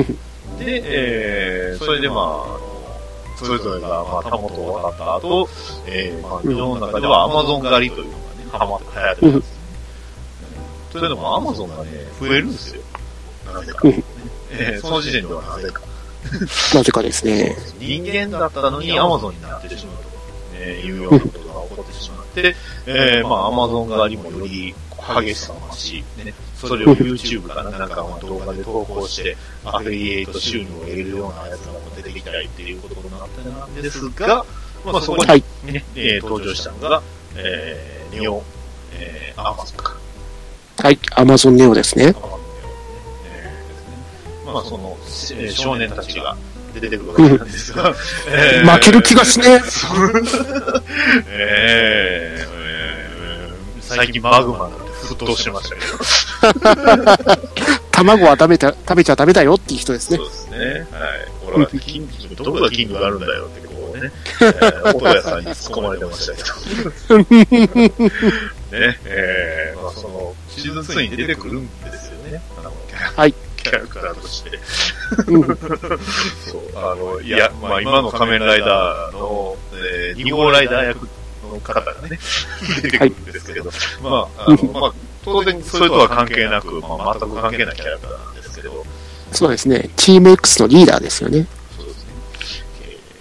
[0.00, 0.64] うと。
[0.64, 5.48] で、えー、それでまあ、それぞれが、まあ、たもとを渡った後、
[5.86, 9.56] えー、まあ、世の中ではアマゾン狩りというのがね、はまって流行ってるんです。
[10.92, 12.82] というのも、アマゾンがね、増えるんですよ。
[13.52, 13.80] なぜか。
[13.88, 14.04] うん
[14.58, 15.82] えーその時点ではなぜか。
[16.74, 17.56] なぜかですね。
[17.78, 20.05] 人間だったのにアマゾンになってしまうと、
[20.58, 24.74] えーいうようなことが起こってしまって、えー、まあ、アマゾン狩りもより
[25.24, 34.44] 激しさを増し、ね、それを YouTube かなんかの動画で投稿して、アフィリエイト収入を得るようなやつがも出てきたりっていうことになってなんですが、
[34.84, 35.44] まあ、そこに、はい。
[35.64, 37.02] ね、えー登場したのが、
[37.36, 38.42] えー、ニオ、
[38.92, 39.96] えー、アマゾンか。
[40.82, 40.98] はい。
[41.14, 42.06] アマゾンネオですね。
[42.06, 42.40] アマゾン
[43.60, 44.52] ですね。
[44.52, 44.96] まあ、その、
[45.40, 46.36] えー少年たちが
[46.80, 47.94] 出てくるわけなんですが、
[48.28, 52.46] えー負ける気がしねえーえー
[53.80, 57.46] 最近マグマなんて沸騰してましたけど。
[57.92, 60.26] 卵は食べた、食べちゃダメだよっていう人ですねそう。
[60.26, 60.58] ですね。
[60.58, 60.86] はい。
[61.46, 64.12] 俺はキング、どこがキングがあるんだよってこうね、
[64.42, 67.18] えー、音屋さんに突っ込まれてましたけど。
[68.78, 72.42] ね、えー、まあその、シーズン2に出てくるんですよね。
[73.16, 73.34] はい
[73.70, 74.58] キャラクターとして。
[75.30, 81.08] うんそう、あの、いや、まあ今の仮面ライダーの、えー、2号ライダー役
[81.52, 82.18] の方がね、
[82.82, 83.70] 出てくるんですけど、
[84.02, 84.92] まあ、あの、まあ、
[85.24, 88.84] 当然それとは関係なく、まあ全く関係ないキャラクターなんですけど、
[89.32, 89.90] そうですね。
[89.96, 91.46] チーム X のリーダーですよね。
[91.76, 92.12] そうですね。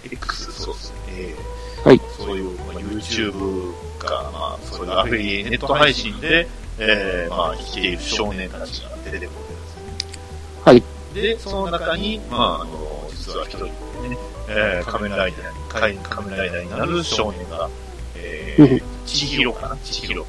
[0.04, 0.96] えー X、そうですね。
[1.10, 6.48] えーはいそういう、まあ、YouTube か、まあ、そういうアフィリエネット配信で、
[6.80, 9.30] えー、まあ、生きている少年たちが出てくる。
[10.66, 10.84] はい。
[11.14, 13.72] で、その中に、まあ、あの、実は一人ね、
[14.50, 17.70] えー、仮面ライダーに、仮仮面ライダーになる少年が、
[18.16, 19.78] えうんー、千尋かな？
[19.78, 20.26] 千尋。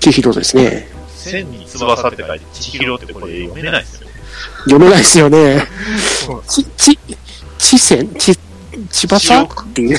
[0.00, 0.88] 千尋ですね。
[1.16, 4.14] 千に翼って書いて、千尋ってこれ読めないですよね。
[4.64, 5.66] 読めないですよね。
[6.48, 6.98] ち、ち、
[7.58, 8.36] ちせんち、
[8.90, 9.98] ちばさっていう。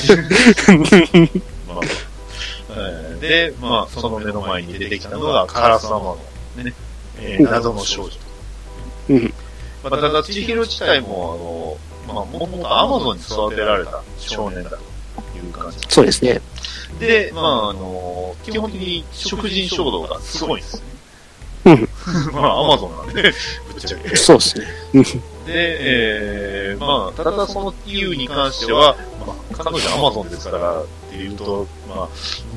[1.66, 1.80] まあ
[2.78, 6.18] えーで、まあ、その目の前に出てきたのが、カラス様の、
[6.62, 6.74] ね、
[7.18, 8.12] えー謎の少女。
[9.08, 9.34] うん。
[9.90, 14.76] まあ、ただ、千尋自体も、あの、まあ、もともとアマゾンに育てられた少年だと
[15.36, 15.78] いう感じ。
[15.88, 16.40] そうですね。
[16.98, 20.86] で、まあ、あの、基本的に食人衝動がすごいんですよね。
[21.66, 22.32] うん。
[22.32, 23.32] まあ、アマゾンなんで、ぶっ
[23.80, 24.16] ちゃけ。
[24.16, 24.66] そうですね。
[24.94, 25.04] うん
[25.46, 32.08] で、えー、まあ、ただその理由に関しては、まあ、彼女アマゾンですからっていうと、まあ、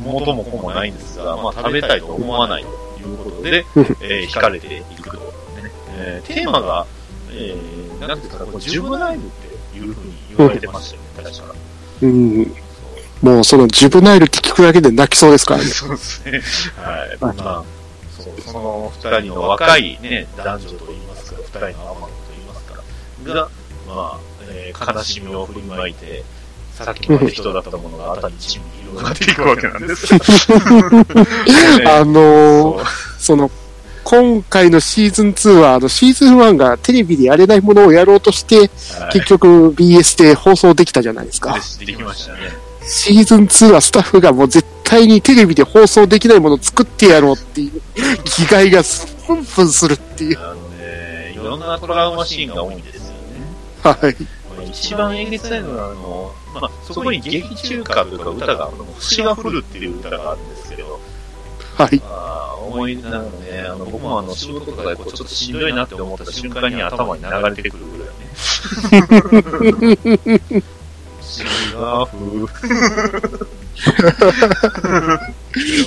[0.04, 2.70] 元も子もないんですが、まあ、食べたいと思わないと
[3.08, 3.64] いうことで、
[4.02, 5.24] えー、惹かれていくと、ね
[5.92, 6.88] えーテーマが、
[7.32, 9.30] えー、なんていうか、こうジュブナイルっ
[9.72, 11.56] ていうふうに言われてましたよね、確か。
[12.02, 12.56] うん。
[13.22, 15.66] もうそのジュブナイルって聞くだけで泣きそうですからね。
[15.70, 16.42] そうですね。
[16.78, 17.18] はい。
[17.20, 17.64] まあ、
[18.18, 22.76] そう、その二人の若いね、男女と言いますか、二人のアマノと言いますか、
[23.34, 23.50] が、
[23.88, 24.20] まあ、
[24.50, 26.24] えー悲しみを振りまいて、
[26.74, 30.08] さっきまで人だったものがあたり一部に広がっていくわけなんです。
[31.86, 32.86] あのー
[33.20, 33.52] その、
[34.10, 38.70] 今回のシーズン2は、あの、シーズン1がテレビでやれないものをやろうとして、はい
[39.14, 41.86] 結局 BS で放送できたじゃないですかで。
[41.86, 42.40] きましたね。
[42.82, 47.82] シーズン2はスタッフがもう絶対にテレビで放送できないものを作ってやろうっていう
[48.24, 48.82] 気概が
[49.28, 50.40] プンプンするっていう。
[50.40, 53.10] あのね、いろんなトラウマシーンが多いんですよね。
[53.84, 54.16] はい。
[54.70, 60.59] 一番えげつないのは、あの、まあ、そこに劇中歌というか歌が、あの星が降るっていう歌があるんです
[61.80, 62.02] はい。
[62.68, 63.30] 思いながらね、
[63.68, 68.14] あの、僕もあの、仕事とかでこうちょっとしんどいなって思った瞬間に頭に流れてくるぐらいね。
[71.22, 72.48] 星が降る。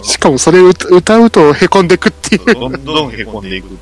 [0.03, 2.47] しかもそれを歌歌うと凹んでくっていう。
[2.55, 3.79] どんどん凹んでいく。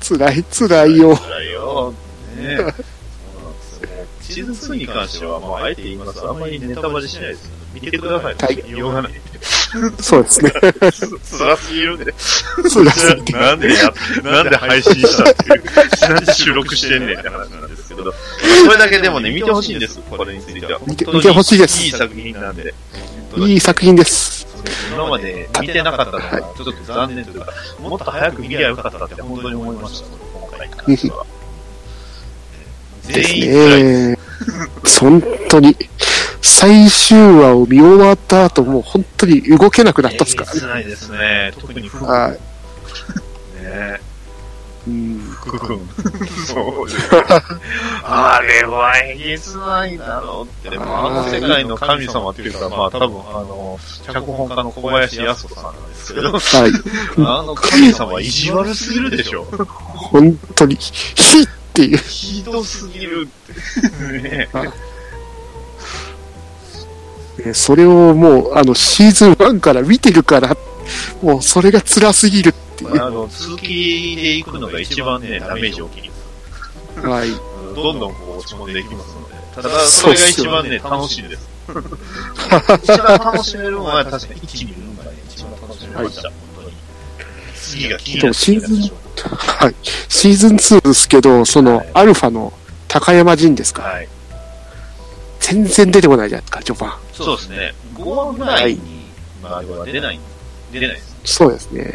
[0.00, 1.16] 辛い、辛いよ。
[1.16, 1.94] 辛いよ。
[2.36, 2.82] ねそうなんで
[3.62, 3.88] すよ
[4.20, 7.59] シーズン2に関しては、まあ、あえて言いますと、あんまりネタバレしないです。
[7.72, 8.34] 見てください。
[8.34, 9.12] はい言いようがない。
[10.00, 10.50] そうですね。
[10.50, 12.12] 辛すぎるんで。
[12.12, 13.32] 辛すぎて。
[13.32, 13.92] なんでや、
[14.24, 15.64] なんで配信したっていう、
[16.12, 18.12] なんで収録してんねんって話なんですけど、こ
[18.72, 20.80] れだけでもね、見てほしいんです、これについては。
[20.86, 22.74] 見て見てほしいですいい作品なんで。
[23.36, 24.46] いい作品です。
[24.92, 30.68] 今まで見てなかったのが、ちょっと残念というか、もっと早く見りゃよかったって本当に思いました、今回
[33.02, 34.16] 全員辛いです。
[34.16, 34.18] ね。
[34.98, 35.76] 本当に、
[36.42, 40.60] 最終話を見終わった後、もう本当に動けなくなったっすからね。
[40.60, 41.52] 辛いですね。
[41.58, 42.32] 特に福君はい。
[43.62, 44.00] ね。
[44.88, 45.18] うん。
[45.18, 45.88] 福君。
[46.46, 47.10] そうです。
[48.02, 50.78] あれはえげつないだろうって。
[50.78, 56.72] まあ、あの世界の神様っていうか、まあ多分、あの、脚本家の小林康子さんなんですけど、はい。
[57.18, 59.44] あの神様意地悪すぎるでしょ。
[59.44, 60.92] 本当に、ひ
[61.42, 61.98] っていう。
[61.98, 64.18] ひどすぎるって。
[64.22, 64.48] ね
[67.40, 70.56] ねそれをもう、あの、シーズン1から見てるから、
[71.22, 73.02] もうそれが辛すぎるっていう。
[73.02, 76.10] あの、続きで行くのが一番ね、ダメージ大きいで
[77.00, 77.06] す。
[77.06, 77.28] はい。
[77.74, 79.34] どんどんこう落ち込んでいきますので。
[79.54, 81.48] ただ、それが一番ね、楽しいです。
[82.82, 86.22] 一番楽しめるのは確かに1、2分がね、一番楽しめました。
[86.22, 86.74] 本当に。
[87.54, 88.90] 次が気になるシーズン、
[89.28, 89.74] はい。
[90.08, 92.52] シーズン2ですけど、その、アルファの
[92.88, 93.82] 高山仁ですか？
[93.82, 94.08] はい。
[95.50, 96.92] 全然出てこないじゃないですか、序盤。
[97.12, 97.74] そうですね。
[97.94, 98.80] 5話ぐらいに、
[99.42, 100.20] まあ、は出ない、
[100.72, 101.16] 出ないです。
[101.24, 101.92] そうですね。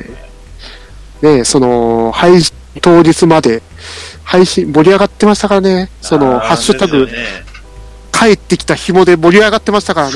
[1.22, 3.62] ねその、配信当日まで、
[4.24, 5.90] 配信盛り上がってましたからね。
[6.02, 7.14] その、ハッシュタグね
[8.12, 10.16] 帰ってきた紐で盛り上がってましたからね。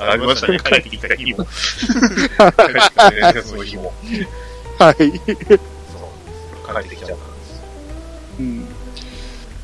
[0.00, 0.58] ありましたね。
[0.58, 1.44] 帰ってきた日も。
[1.44, 3.92] 帰ってきたね、その日も。
[4.78, 4.96] はい。
[4.96, 5.06] そう。
[5.06, 7.60] 帰ってきちゃったんです。
[8.40, 8.68] うん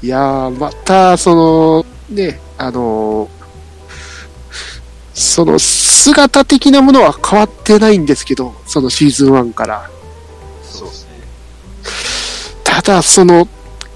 [0.03, 3.45] いやー、また、その、ね、あのー
[5.15, 9.89] その姿的なものは変わってないんですけど、そのシーズン1から。
[10.63, 11.11] そうですね。
[12.65, 13.49] ただ、その、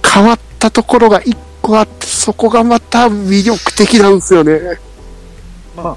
[0.02, 4.78] 変わったところが一個あって、そこがまた魅力的なんですよね。
[5.74, 5.96] こ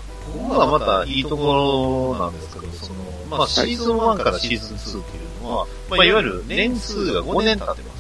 [0.50, 3.00] こがまたいいところなんですけど、その、
[3.38, 7.96] まあ、シーズン1からシーズン2っていうのは、まあ、いわゆる年数が5年経ってま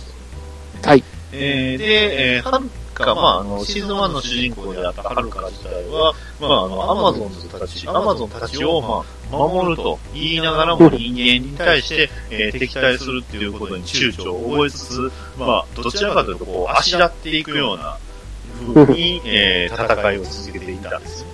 [0.81, 0.87] す。
[0.87, 1.03] はい。
[1.33, 17.97] えー、で、えー、か、まあ、あの、シーズン1の主人公であったはるか自体は、まあ、あの、アマゾンズたち、アマゾンたちを、まあ、守ると言いながらも人間に対して、えー、敵対するっていうことに躊躇を覚えつつ、まあ、どちらかというと、こう、あしらっていくような
[18.75, 21.27] 風に、えー、戦いを続けていたんですよ。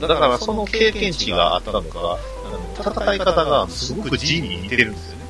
[0.00, 2.18] だからその経験値があったのか、
[2.78, 5.24] 戦い方がすごく G に似てるんですよね。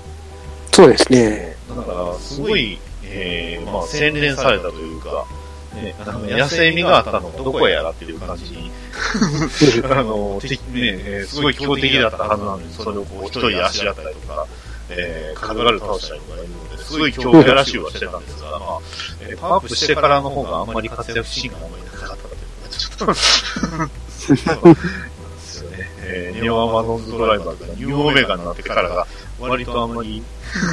[0.72, 1.57] そうですね。
[1.68, 2.78] だから、すごい、
[3.12, 5.26] えー、まあ、洗練されたというか、
[5.74, 8.50] ね、あの野生味があったのがどこへやらっていう感じ。
[8.50, 8.70] に、
[9.90, 14.46] あの、敵ね、えーすごい強敵だったはずなのに、それをこう、一人足だったりとか、
[14.90, 18.78] えー、カグラル倒したりとかいうので、すごい強キャラ集はしてたんですが、まあ、
[19.20, 25.90] えーパワーアップしてからの方があんまり活躍シーンがあんまりなかったというのが、ちょっと、ですよね。
[26.02, 29.06] えー、ネオアマゾンズドライバーがニューオメガになってからが、
[29.38, 30.22] 割とあんまり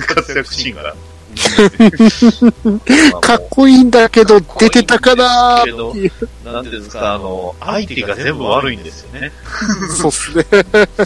[0.07, 0.95] 活躍シーンが、
[3.21, 9.31] かっこいいんだけど、出てたかななんていうんですか、あの、相手が全部悪いんですよね。
[9.95, 10.45] そうっすね。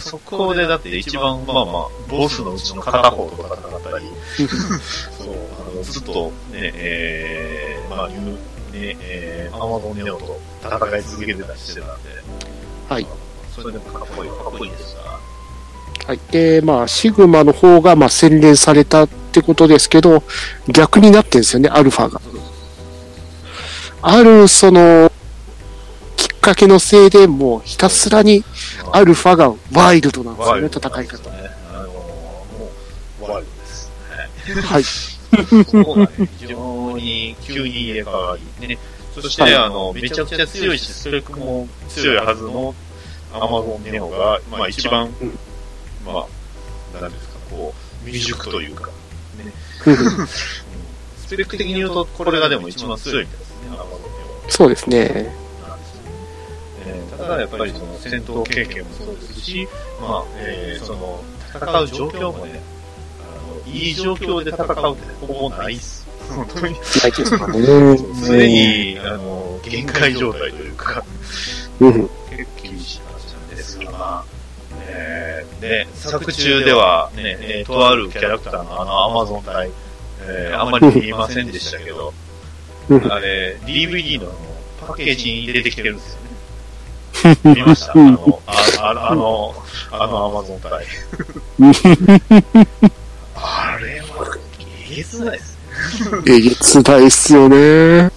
[0.00, 4.06] そこでだって一番、まあまあ、ボスのうちの片方とかだったり、
[5.18, 8.16] そう、あの、ずっとね、えー、まあ、ね、
[8.72, 12.10] えー、アマゾンネオと戦い続けてたりしてたんで、
[12.88, 13.06] はい。
[13.54, 15.01] それでもかっこいい、かっこいいですが、
[16.06, 16.20] はい。
[16.30, 20.22] で、まあ、シグマの方が、まあ、洗練されたってことですけど、
[20.68, 22.20] 逆になってるんですよね、アルファが。
[24.02, 25.12] ある、その、
[26.16, 28.44] きっかけのせいでもうひたすらに
[28.92, 31.30] アルファがワイルドなんですよね、戦い方。
[31.30, 31.50] ね。
[31.72, 31.82] あ
[33.22, 33.90] のワイルドです。
[34.60, 34.84] はい。
[34.84, 38.78] そこがね、非常に急に入れ替わり、ね。
[39.14, 42.74] そして、はいあの、めちゃくちゃ強いし、スペックも強いはずの
[43.32, 45.38] アマゾンネオが、まあ一番、うん
[46.04, 46.26] ま
[46.98, 49.52] あ、なんですか、こう、未熟というか、ね。
[51.26, 53.98] スペック的に言うと、これがでも一番強いみたいですね、アマゾンネ
[54.48, 55.34] そうですね。
[56.84, 59.68] えーただやっぱりその戦闘経験もそうですし、
[60.00, 61.22] まあ、えーその、
[61.54, 62.60] 戦う状況もね、
[63.20, 66.04] あの、いい状況で戦うってほぼないっす。
[66.34, 66.74] 本当に。
[66.74, 67.62] ないですかね。
[68.26, 71.04] 常に、あの、限界状態というか、
[71.80, 71.92] うん。
[71.92, 72.08] 結
[72.44, 74.24] 構厳しい話なんですが、まあ、
[75.02, 79.70] えー、で、作中ではね、えーとあるキャラクターのあのアマゾン隊、
[80.22, 82.12] えー、あんまり見えませんでしたけど、
[82.88, 84.34] うんあれ、DVD のあの
[84.86, 86.22] パッケージに出てきてるんですよね。
[87.44, 89.54] 見ましたあうんの、あああの、
[89.90, 90.86] あのアマゾン隊。
[93.34, 94.36] あれは、
[94.90, 95.58] えげつないです
[96.10, 96.18] ね。
[96.26, 98.10] えげつないっすよね。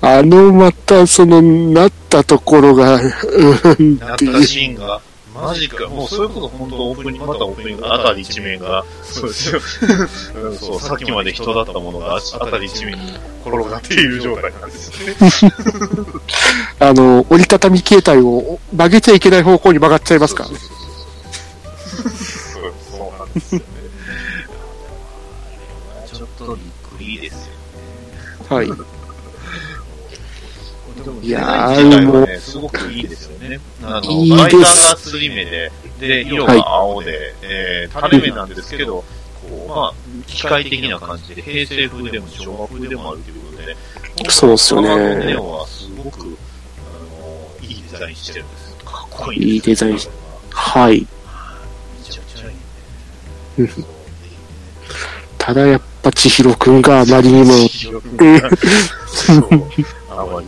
[0.00, 4.42] あの、また、その、なったところが、うん、なった。
[4.42, 5.00] シーンが、
[5.40, 9.60] マジか、もうそれこそ本当オープニング、またオープニング、あたり一面が、そうですよ。
[10.42, 13.12] うんそう、さっきまで人だったものが、あたり一面に
[13.46, 15.14] 転がっている状態なんですね。
[16.80, 20.56] あの、折りたたみ携帯を曲げちゃいけない方向に曲がっちゃいますからね。
[20.58, 20.66] そ
[22.60, 23.66] うそうなんですよね。
[26.12, 27.40] ちょっとびっくりですよ。
[28.56, 28.70] はい。
[31.08, 33.60] でもいやー自体はね、すごくいいですよね。
[33.82, 39.04] あの、いいですバイターが釣り目で、で、色が青で、えー、垂れ目なんですけど、
[39.40, 39.94] こう、まあ、
[40.26, 43.76] 機械的な感じで、平成風でも昭和風でもあるということで、
[44.30, 48.76] そうっすよねこのネオはすごく、あの、いいデザインしてるんです。
[48.84, 49.52] かっこいいです。
[49.52, 50.08] いいデザインし
[50.50, 51.00] はい。
[51.00, 51.06] め
[52.04, 52.60] ちゃくちゃいいね。
[53.58, 53.98] うん
[55.38, 57.54] ただやっぱ千尋くんがあまりにも、
[60.10, 60.46] あまり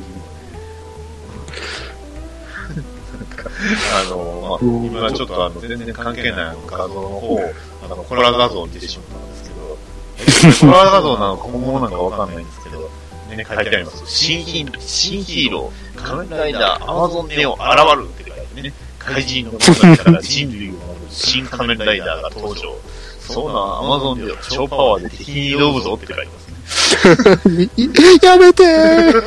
[3.94, 7.40] あの、まあ、うん今ちょっとあの、全然関係ない画像の方を、
[7.84, 12.90] あの、コラ画像を見てしまったんですけど、コラ画像なのか本物なのかわかんないんですけど、
[13.28, 14.02] ね、書いてあります。
[14.06, 17.60] 新ヒー新ヒーロー、仮面ライダー、アマゾンネオ、現
[17.96, 22.74] るって書いてね、怪人のから人類を守る新仮面ライダーが登場。
[23.20, 27.70] そうな、アマゾンでは超パワーで敵に挑むぞって書いてますね。
[28.22, 29.20] やめてー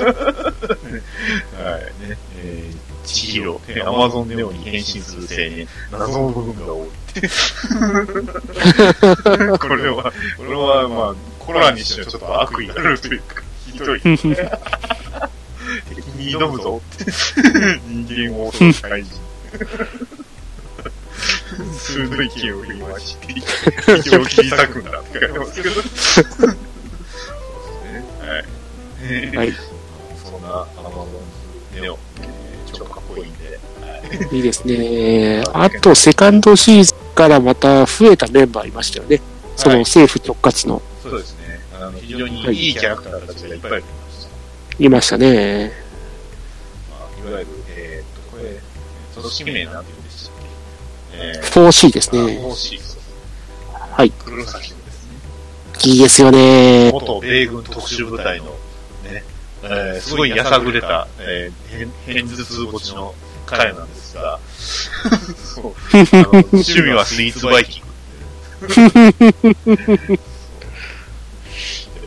[1.64, 2.10] はい。
[2.10, 2.18] ね。
[3.04, 6.88] えー、千尋、アマゾンネオに変身する青年、謎の部分が多い。
[6.88, 7.22] って。
[9.60, 14.02] これは、これは、まあ、コラにしてはちょっと悪意があるというか、ひどい。
[14.02, 14.16] 敵
[16.18, 17.06] に挑むぞって。
[17.88, 19.12] 人間を襲う怪人。
[21.78, 22.30] 鋭い。
[22.30, 23.28] 剣を振り回して、
[24.04, 25.34] 敵を切り裂くんだって書い。
[25.34, 25.82] てますけど。
[25.82, 25.90] そうで
[26.32, 26.56] すね。
[28.22, 28.40] は
[29.34, 29.38] い。
[29.38, 29.54] はい。
[30.24, 30.48] そんな
[30.78, 31.08] アマゾ
[31.78, 32.00] ンネオ、
[34.32, 35.44] いいいですね。
[35.54, 39.22] あと、セカンドシーズンからまた増えたメンバーいましたよね。
[39.56, 40.82] その政府直轄の。
[41.02, 41.60] そうですね。
[41.76, 44.28] あの、非常にいいキャラクターたちがいっぱいいまし
[44.78, 44.84] た。
[44.84, 45.72] いましたね。
[46.90, 46.96] ま
[47.28, 48.60] あ、いわゆる、えーっと、これ、
[49.22, 51.18] 組織名なんて言うんでしたっけ？
[51.18, 52.40] え 4C ですー、ね。
[52.40, 52.80] 4C
[53.92, 54.12] はい。
[54.12, 55.92] 黒崎君ですね。
[55.92, 56.92] いいですよね。
[56.92, 58.46] 元米軍特殊部隊の、
[59.04, 59.24] ね、
[59.64, 63.14] えー、すごいやさぐれた、えー、偏頭痛持ちの
[63.46, 64.40] 彼なんですが、
[66.52, 67.88] 趣味はスイーツバイキング。
[68.68, 68.82] で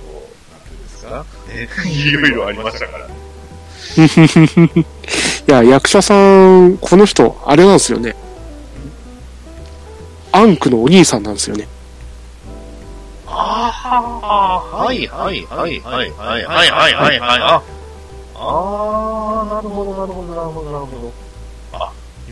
[0.00, 0.22] も、
[1.10, 3.14] なんていうんですか、ね、いろいろありましたからね。
[5.48, 8.16] いや、役者さん、この人、あれなんですよね。
[10.32, 11.66] アンクのお兄さんなんですよね。
[13.26, 13.72] あ
[14.72, 17.62] あ、はい、はい、はい、はい、はい、はい、はい、はい、はい、あ、
[18.34, 21.25] あー、なるほど、なるほど、なるほど、なるほど。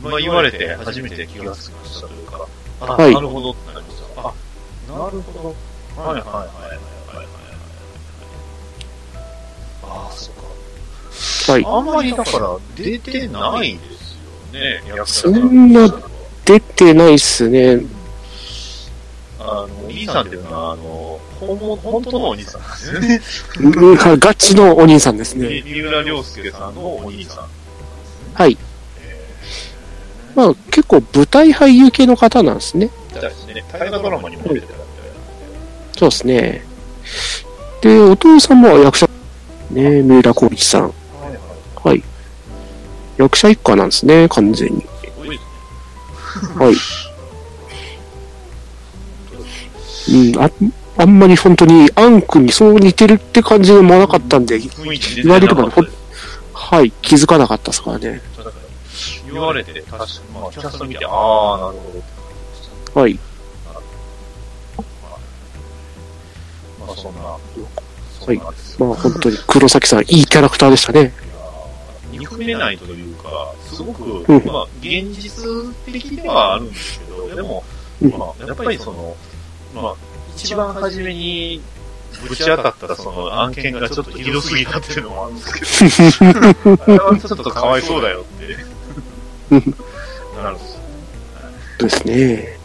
[0.08, 2.46] あ、今言われて初めて気がつきましたというか、
[2.80, 4.20] あ、はいなるほどってなりました。
[4.20, 4.32] あ、
[4.98, 5.54] なるほ
[5.96, 6.02] ど。
[6.02, 6.76] はい、はい、はい、はい、
[7.08, 7.26] はい、はい。
[9.82, 11.52] あー、そっか。
[11.52, 11.64] はい。
[11.64, 14.16] あんまりだから出てないです
[14.52, 15.92] よね、そさんな
[16.44, 17.80] 出てないっすね。
[19.38, 23.20] あの、イーさんっていうのは、あの、本物、本当のお兄さんですよね。
[23.60, 25.62] うんガチのお兄さんですね。
[25.64, 27.48] 三浦良介さんのお兄さん。
[28.34, 28.56] はい。
[30.34, 32.90] まあ結構舞台俳優系の方なんですね。
[33.72, 34.74] 大河ドラマにも出てた。
[35.96, 36.64] そうですね。
[37.80, 39.08] で、お父さんも役者、
[39.70, 40.92] ね、三浦浩一さん。
[41.82, 42.02] はい。
[43.16, 44.84] 役者一家なんですね、完全に。
[46.56, 46.74] はい。
[50.06, 50.50] うん、あ
[50.96, 55.70] あんまり本当に、アン君にそう似てるって感じでもなかったんで、言われれば、
[56.52, 58.20] はい、気づかなかったですからね。
[59.34, 62.02] 言われて、確かまあ、キャスト見て、ああ、なるほ
[62.94, 63.00] ど。
[63.00, 63.18] はい。
[66.78, 67.38] まあ、そんな、は
[68.32, 68.36] い。
[68.78, 71.12] まあ本当に黒崎さん、いいキャラクターでしたね。
[72.12, 74.46] 憎めないというか、すごく、うん。
[74.46, 75.44] まあ、現実
[75.84, 77.64] 的ではあるんですけど、でも、
[78.00, 78.10] うん。
[78.12, 79.16] まあ、やっぱりその、
[79.74, 79.94] まあ、
[80.36, 81.60] 一番初めに、
[82.28, 86.30] ぶち当たったその案件がちょっとひどすぎたっていうのもあるんですけど、
[86.84, 88.73] あれはちょっとかわいそうだよって、
[89.50, 90.80] なるんですよ。
[91.78, 92.58] ですね。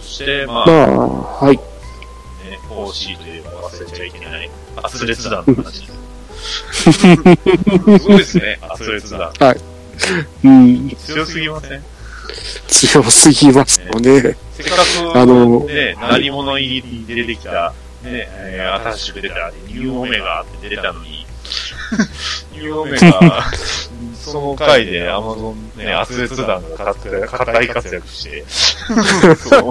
[0.00, 1.56] そして、まあ、まあ、はい。
[1.56, 1.62] ね、
[2.70, 6.92] OC といえば忘れちゃいけない、圧烈弾の話です。
[6.92, 7.06] す
[8.08, 9.32] ごいですね、圧烈弾。
[10.44, 11.82] うん、強すぎません？
[12.68, 14.36] 強すぎますよね。
[14.52, 14.76] せっか
[15.12, 21.23] く、あのね、鳴り物入りに出てきた、ね、えー新しく出た、ニューオメガって出たのに、
[22.52, 23.44] ニューオメガ、
[24.14, 29.70] その回でアマゾンね、圧烈弾が活躍大活躍して、そう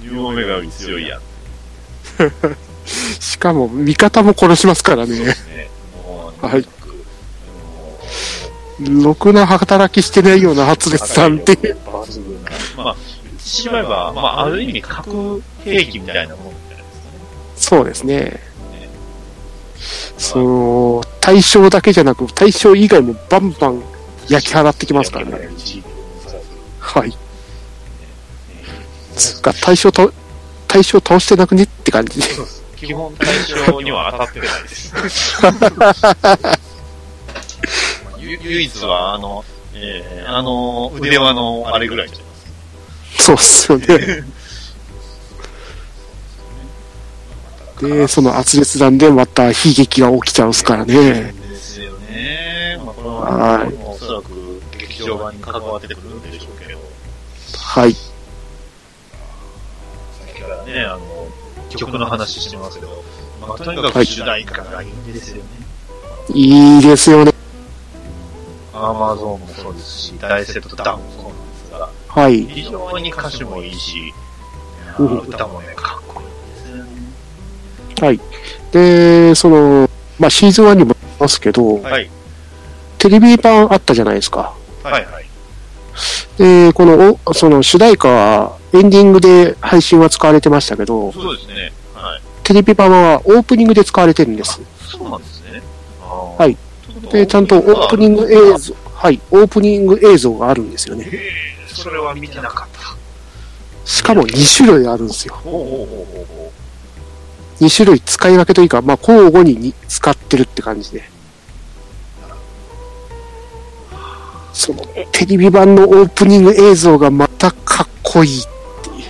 [0.00, 1.20] ニューオメガより強いやん。
[3.20, 5.18] しかも、味方も殺しますからね。
[5.18, 5.34] ね、
[6.40, 6.66] はい
[8.80, 11.76] ろくな働きしてないような発熱さんって。
[12.76, 17.10] まあ、言ってしまえば、まあ、ある意味核兵器みたいなもんみたいなですね。
[17.56, 18.40] そうですね。
[20.18, 23.82] その、対象だけじゃなく、対象以外もバンバン
[24.28, 25.48] 焼き払ってきますからね。
[26.78, 27.16] はい。
[29.16, 30.12] つうか、対象と、
[30.68, 32.28] 対象倒してなくねって感じで。
[32.76, 34.92] 基本対象には当たってないです。
[38.18, 42.30] ゆ 唯一は、あの、えー、あの、腕輪のあれぐらいじゃないで
[43.18, 44.24] すそうっすよね。
[47.88, 50.94] で、その圧烈弾でまた悲劇が起きちゃうっすからね。
[50.94, 52.80] ですよね。
[52.84, 53.14] まあ、これは
[53.58, 56.78] はいおそらく劇場版に関わってくるんでしょうけど、
[57.58, 57.92] はい。
[57.92, 58.00] さ
[60.24, 61.28] っきからね、あの、
[61.76, 63.04] 曲の話してますけど、
[63.40, 65.42] まあ、とにかく主題歌がいいんですよね。
[66.32, 67.32] いいですよね。
[68.72, 72.44] アマゾンもそうですし、大セットダウンもそうなんですが、はい。
[72.46, 74.14] 非常に歌詞もいいし、
[74.98, 76.26] うん歌もね、かっこいい。
[78.00, 78.20] はい。
[78.72, 79.88] で、その、
[80.18, 82.10] まあ、シーズン1にもありますけど、はい。
[82.98, 84.54] テレビ版あったじゃないですか。
[84.82, 85.24] はいはい。
[86.38, 91.72] で、この、おその主題歌はエンディングで配信は使われてましたけど、そうですね。
[91.94, 92.22] はい。
[92.42, 94.60] テレビ版はオープニングで使われてるんです。
[94.80, 95.62] そうなんですね。
[96.00, 96.56] ははい。
[97.12, 101.04] で、ちゃんとオープニング映像、はい、オープニング映像があるんですよね。
[101.04, 101.30] へえ、
[101.68, 102.96] それは見てなかった。
[103.84, 105.34] しかも2種類あるんですよ。
[105.34, 106.52] ほうほうほうほうほ
[107.60, 111.14] 2種類使い分けというか、まあ、交互にに使ってるって感じで。
[114.52, 114.82] その、
[115.12, 118.40] テレビ版のオープニング映像がまたかっこいい。
[118.40, 118.44] う。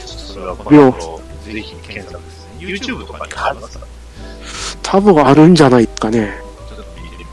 [0.07, 2.59] それはこの頃、ぜひ検索ですね。
[2.61, 3.91] YouTube とかにありますから、
[4.83, 6.33] 多分あるんじゃないですかね。
[6.69, 7.31] ちょっと見てみま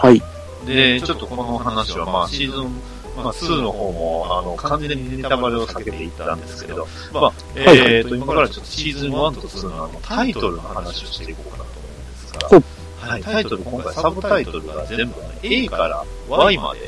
[0.00, 0.06] す。
[0.06, 0.22] はい。
[0.66, 2.80] で、ちょっとこの話は、まあ、シーズン、
[3.16, 12.64] まあ、2の方も、あの、完全にネタバレを避けていったんですけど、まあ、えーと、今からちょっとシーズン1と2のあの、タイトルの話をしていこうかなと思うんです
[13.02, 16.80] が、はい、タイトル、今回サブタイトルが全部ね A から Y まで、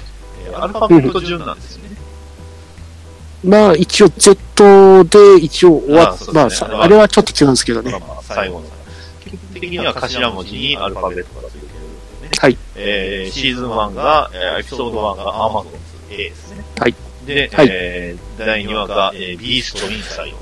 [0.46, 1.96] えーアルファベット順なんですよね。
[3.44, 7.90] まあ、一応 Z で一応終わっ、まああれはちょっと違うんですけどね。
[7.90, 8.66] まあまあ、最後の。
[9.20, 11.78] 基本的には頭文字にアルファベットがついてるんで
[12.18, 12.30] すね。
[12.38, 12.58] はい。
[12.76, 15.78] えー、シーズン1が、えーエピソード1がアマゾンズ
[16.10, 16.64] A ですね。
[16.78, 16.94] はい。
[17.26, 20.34] で、はいえー、第2話が、えー、ビーストインサイ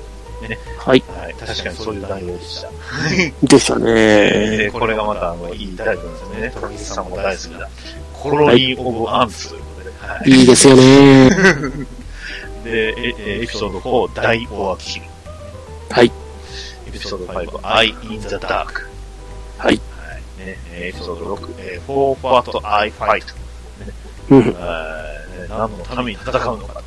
[0.77, 1.01] はい。
[1.01, 1.13] ド。
[1.13, 1.33] はい。
[1.33, 2.69] 確かにそういう内容でした。
[3.47, 4.71] でしたで、ね。
[4.71, 6.51] これがまた、あの、いいタイトルですよね。
[6.53, 7.69] トラビスさんも大好きな、
[8.13, 10.29] コロニー・オブ・アンスということで、はい。
[10.29, 11.29] いいですよね。
[12.63, 15.05] で、ええエピソード4、ダイ・オア・キル。
[15.89, 16.11] はい。
[16.87, 18.85] エピソード5、I in the Dark。
[19.57, 19.65] はい。
[19.65, 19.79] はい。
[20.39, 23.23] ね、エピソード6、えー、For What I Fight。
[24.29, 24.55] うん。
[25.45, 26.81] えー何のために戦うのか。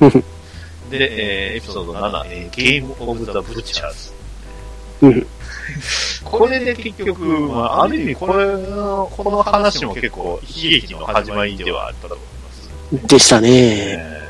[0.90, 4.12] で、えーエピソード7、えーゲームオブザ・ブッチャーズ。
[5.02, 5.26] うん
[6.24, 13.08] これで結局、まあ、ある意味これの、この話も結構悲劇の始まりではあったと思います。
[13.08, 13.48] でしたね。
[13.50, 14.26] えー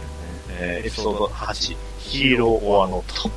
[0.58, 3.30] えーエピソード8、ヒーロー・オア・ノット。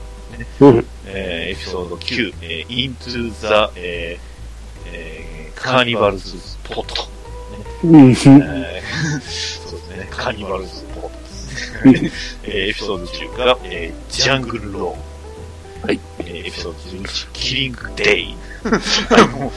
[0.62, 0.86] うん。
[1.06, 7.08] えーエピソード9、えー、イントゥ・ザ、えーえーカーニバルズ・ポット。
[7.84, 8.12] うん。
[8.12, 9.59] えーそうです
[10.00, 12.12] ね、 Cannibal's Pot ですね。
[12.44, 15.88] えーエピソード10が、えー Jungle Law。
[15.88, 16.00] はい。
[16.20, 18.36] えーエピソード11、 Killing Day。
[19.34, 19.52] もう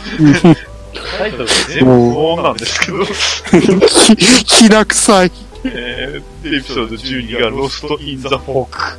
[1.18, 3.04] タイトルが全部不穏なんですけど。
[4.16, 5.32] き、きな臭い。
[5.64, 8.98] えーでエピソード12が Lost in the Fog。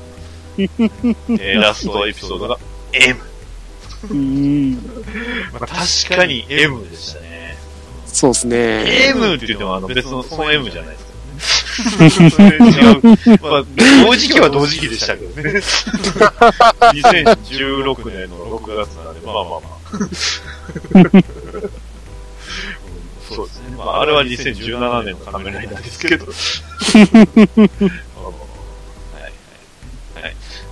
[0.58, 2.58] えーラストエピソードが
[2.94, 3.20] M。
[4.10, 4.74] うん。
[5.54, 7.58] まあ、確かに M でしたね。
[8.06, 9.08] そうですね。
[9.10, 11.03] M って言ってもあの別のその M じゃないです。
[13.42, 13.64] まあ、
[14.06, 15.60] 同時期は同時期でしたけどね。
[16.94, 19.80] 2016年の6月なんで、まあまあまあ。
[21.04, 21.24] うん
[23.34, 23.76] そうですね。
[23.78, 26.26] まあ、あれは2017年の仮面ライダーですけど。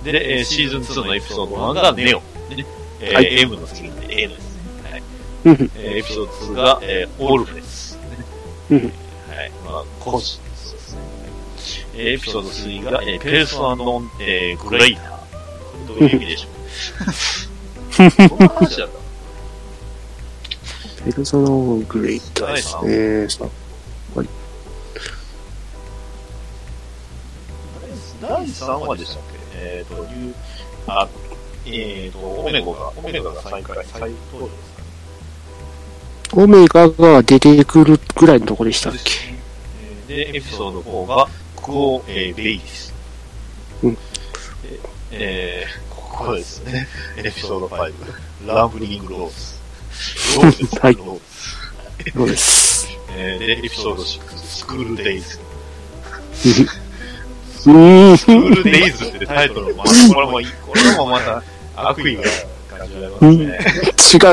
[0.04, 2.18] で、えーシーズン2のエピソード1がネオ。
[2.18, 2.66] ね
[3.00, 4.90] えーはい M の次に A のですね。
[4.90, 5.02] はい。
[5.44, 7.98] うんえーエピソード2が、えーオルフェス。
[8.70, 8.90] うんはい。
[9.64, 9.84] まあ、
[11.94, 15.12] エピソード3が、えーペルソナノン、えーグレイター。
[15.86, 16.52] どういう意味でしょう
[18.10, 18.94] そんな話だった
[21.04, 21.48] ペルソナ
[21.86, 23.28] グレイターですね。
[23.28, 23.44] さ
[28.22, 30.34] 第3話でしたっけえっ、ー、と、いう、
[30.86, 31.08] あ、
[31.66, 34.00] えっ、ー、と、オメゴが、オメゴが再開、再
[34.32, 34.82] 登場ですか
[36.36, 36.44] ね。
[36.44, 39.10] オメガが出てくるぐらいのとこでしたっけ？
[39.82, 41.28] えーで、エピソード4が、
[41.62, 42.92] クオ、えー、ベイビス。
[43.82, 44.00] うんで
[45.12, 46.86] えー、ここですね。
[47.16, 47.92] エピソード5、
[48.46, 50.42] ラブリングローズ。
[50.42, 52.10] ローズです、はいローズ。
[52.12, 52.88] そうです。
[53.16, 55.38] えーで、エピソード6、スクールデイズ。
[57.66, 58.18] うん。
[58.18, 61.42] School Daysってタイトルも、まあこれもいい、これもまた
[61.76, 62.22] 悪意が
[62.76, 63.58] 感じられますね。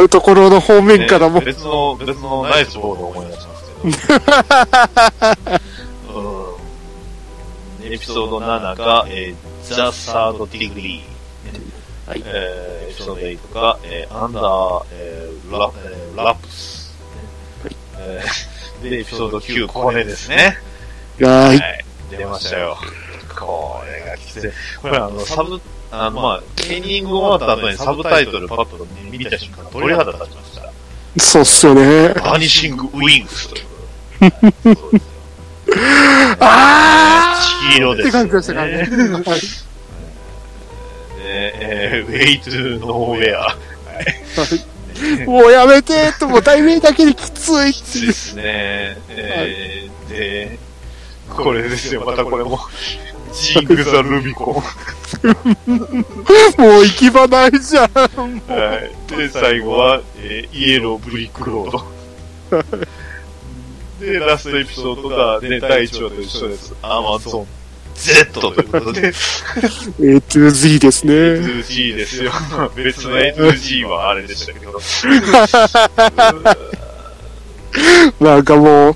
[0.02, 1.46] 違うところの方面からもね。
[1.46, 5.60] 別の、別の Nice boat を思い出しますけど。
[7.90, 12.10] うん、エピソード7が、えー、 The Third Degree。
[12.10, 16.92] はいえーエピソード8が、えー、 Under、えーラえー Wraps。
[18.00, 20.58] えーで、エピソード9、これですね。
[21.22, 21.30] は。
[21.30, 21.62] はいい。
[22.18, 22.78] 出ましたよ。
[23.38, 24.52] これがきつい。
[24.82, 25.62] これあの、サブ、
[25.92, 30.72] あの、まあ、エンディング終わった後にサブタイトルパッと見た瞬間、鳥肌立ちました。
[31.20, 32.14] そうっすよね。
[32.14, 33.66] バニシング・ウィングスという
[36.40, 38.78] あ黄色です、ーって感じでしたからね。
[38.78, 39.40] はい
[41.30, 43.56] で、えー、ウェイトゥーノーウェア。
[45.26, 48.08] もうやめてと、もう題名だけできついっていう。
[48.08, 48.98] ですね。
[49.10, 50.60] えー、で、
[51.30, 52.60] これですよ、またこれも。
[53.32, 54.54] ジング・ザ・ルビコン。
[56.58, 57.90] もう行き場ないじゃん。
[57.92, 58.80] は
[59.12, 59.16] い。
[59.16, 61.86] で、最後は、えーイエローブリックロード。
[64.00, 66.74] で、ラストエピソードが、ね、第1話と一緒です。
[66.82, 67.59] アマゾン
[68.00, 71.14] Z ということで、A to Z ですね。
[71.14, 72.32] 2G ですよ。
[72.76, 74.80] 別の A2G はあれでしたけど。
[78.20, 78.96] なんかもう、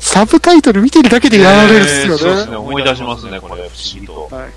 [0.00, 2.56] サブタイトル見てるだけでやられるっすよえーそうですね、ね。
[2.56, 4.28] 思い出しますね、これ、不思議と。
[4.34, 4.52] はいうん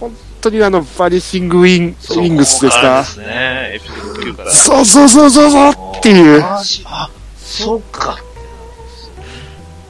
[0.00, 2.80] 本当にあの、バニシングウィン、ウそうィングスですか？
[2.80, 3.26] ここからですね、
[3.74, 4.50] エピソード9から。
[4.50, 6.42] そうそうそうそうそうっていう。
[6.42, 6.62] あ、
[7.38, 8.18] そっか。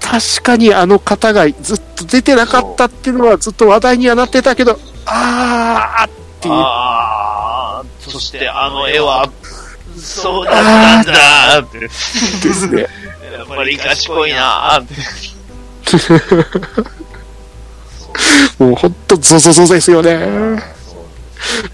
[0.00, 6.10] 確かにあの方がずっと出てなかったっていうのはずっと話題にはなってたけど、あーっ
[6.40, 6.54] ていう。
[6.54, 9.30] あー、そしてあの絵は、
[9.96, 11.78] そうだったんだーって。
[11.80, 12.86] ですね。
[13.32, 14.94] やっぱり賢いなーって。
[18.58, 20.62] もうほんとゾゾゾですよね。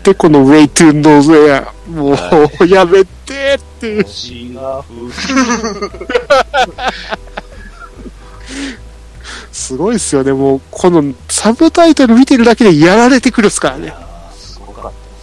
[0.03, 2.13] で、このウェイトゥーノーズウェア、も
[2.61, 4.07] うやめてっていう。
[9.57, 10.23] すごいですよ。
[10.23, 10.35] ね。
[10.35, 13.91] もう、このサブタイトル見てるだけでやられてくるっすからね。
[14.35, 15.19] すごかったです。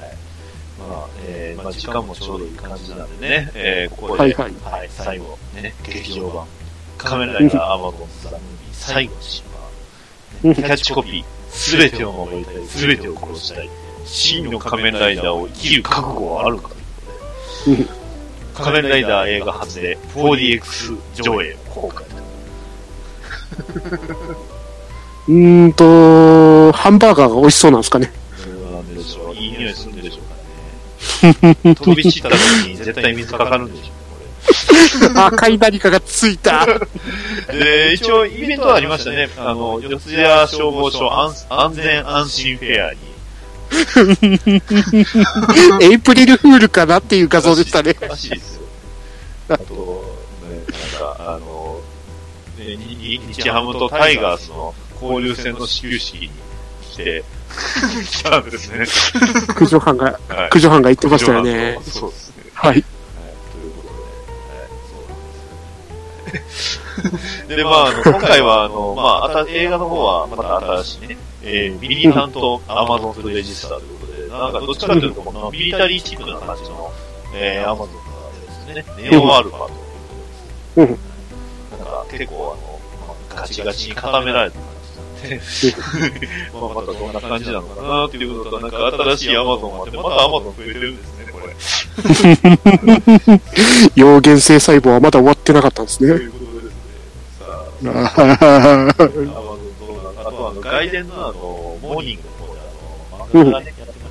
[0.00, 0.90] はい。
[0.90, 4.88] まあ、えー、まあ時間もちょうどいい感じなんでね、えー、ここで、はいはい。
[4.90, 6.46] 最後、ね、劇場版、
[6.98, 7.92] 仮面ライダーアマゾン
[8.24, 8.38] ザムービー
[8.72, 9.60] 最後のシーンは、
[10.42, 10.54] うん。
[10.56, 13.70] キャッチコピー、すべてを守りたい、すべてを殺したい、
[14.04, 16.70] 真の仮面ライダーを生きる覚悟はあるか
[17.64, 18.02] ということで、
[18.52, 22.11] 仮面ライダー映画初で 4DX 上映公開。
[25.28, 28.12] うーんと、ハンバーガーが美味しそうなんですかね。
[28.44, 29.34] どうなんでしょう。
[29.34, 30.20] いい匂いするんでしょ
[31.28, 31.74] うかね。
[31.74, 32.38] 飛び散った時
[32.68, 33.92] に絶対水かかるんでしょうね、
[35.14, 36.66] 赤い何かがついた。
[36.66, 36.72] こ
[37.52, 37.58] れ。
[37.58, 39.28] で、一応イベントありましたね。
[39.38, 40.00] あの、四谷
[40.48, 42.98] 消防署安安全安心フェアに。
[45.82, 47.94] エイプリルフールかなっていう画像でしたね。
[48.00, 48.62] らしいですよ。
[49.48, 49.68] あと、ね、
[51.00, 51.51] なんか、あの、
[52.62, 56.30] ねにに日ハムとタイガースの交流戦の始球式に
[56.92, 57.24] 来て、
[58.10, 58.86] 来たんですね。
[59.48, 60.18] 駆除班が、はい。
[60.50, 61.78] 駆除班が言ってましたよね。
[61.84, 62.44] そうですね。
[62.54, 62.70] はい。
[62.72, 63.88] はい、ということ
[66.32, 67.46] で、はい、そうなんです。
[67.48, 76.92] で、まあ、あの、今回は、あの、まあ、あた、映画の方は、また新しいね、えー、ミリタンとアマゾンとレジスターということで、なんか、どっちかというと、このミリタリーチックな感じの、
[77.34, 81.11] えー、アマゾンがですね、ネオアルファということで、な
[82.10, 84.82] 結構、あの、まあガチガチに固められた感じなん
[86.20, 88.76] で、 まあ、またどんな感じなのかなっていうことと、なんか、
[89.16, 91.52] 新しいアマゾンがあって、またアマゾン増えてるんですね、これ。
[94.02, 96.10] 溶原性細胞はまだ終わってなかったんですね。
[96.10, 96.70] ということですね。
[97.38, 98.26] さあ、アマゾン
[100.18, 102.64] あとあの、外伝のあの、モーニングの方であ
[103.18, 104.10] の、漫画がね、やってま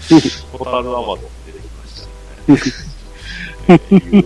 [0.00, 0.20] したね。
[0.52, 2.02] ホタルアマゾン出てきまし
[3.66, 3.72] た
[4.18, 4.24] ね。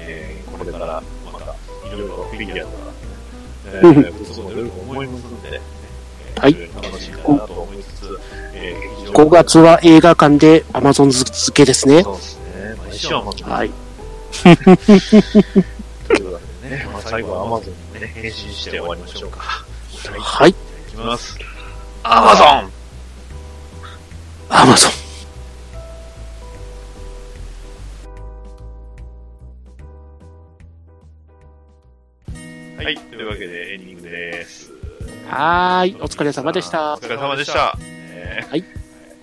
[0.00, 1.02] えーこれから、
[1.32, 1.44] また、
[1.88, 2.76] いろいろフィギュアとか、
[3.66, 5.60] えー、物もいろいろ思いますので、
[6.38, 8.20] はいえー楽しみだなと思いつつ、
[8.54, 12.02] えー劇場5月は映画館で Amazon 付けですね。
[12.02, 12.76] そうですね。
[12.88, 13.50] 毎週アマゾン。
[13.50, 13.70] はい。
[13.70, 14.52] とい
[16.26, 19.40] うわけでね、まあ、最後はアマゾンにね、返信して終わりましょうか。
[19.40, 19.66] は
[20.16, 20.20] い。
[20.20, 20.50] はい。
[20.50, 20.54] い
[20.90, 21.38] きます。
[22.02, 22.70] アマゾン
[24.50, 25.03] Amazon。
[32.84, 32.98] はい。
[32.98, 34.70] というわけでエンディングです。
[35.26, 35.96] はーい。
[36.02, 36.96] お疲れ様でしたお。
[36.98, 37.78] 疲れ様でした。
[37.80, 38.64] えーはい。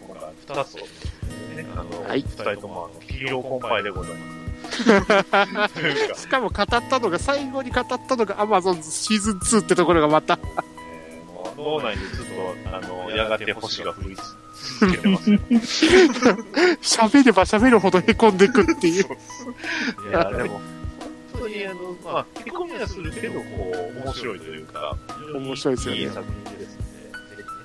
[0.08, 0.86] 今回は2つを、ね、
[1.76, 6.18] あの、はい2人ともあの、ヒーローコンパイでございます。
[6.22, 10.40] しかも語ったのが、最後に語ったのが Amazon シーズン2ってところがまた。
[10.42, 14.16] えーもう脳内にずっと、あの、やがて星が降り
[14.80, 15.40] 続けてますよ。
[16.82, 19.06] 喋れば喋るほど凹んでくっていう。
[20.10, 20.81] いや、でも、本
[21.42, 23.46] 当にあの、まあ、へこみはするけど、こ
[23.96, 24.98] う、面白いというか、
[25.34, 26.84] 面白いですよねいい作品ですね。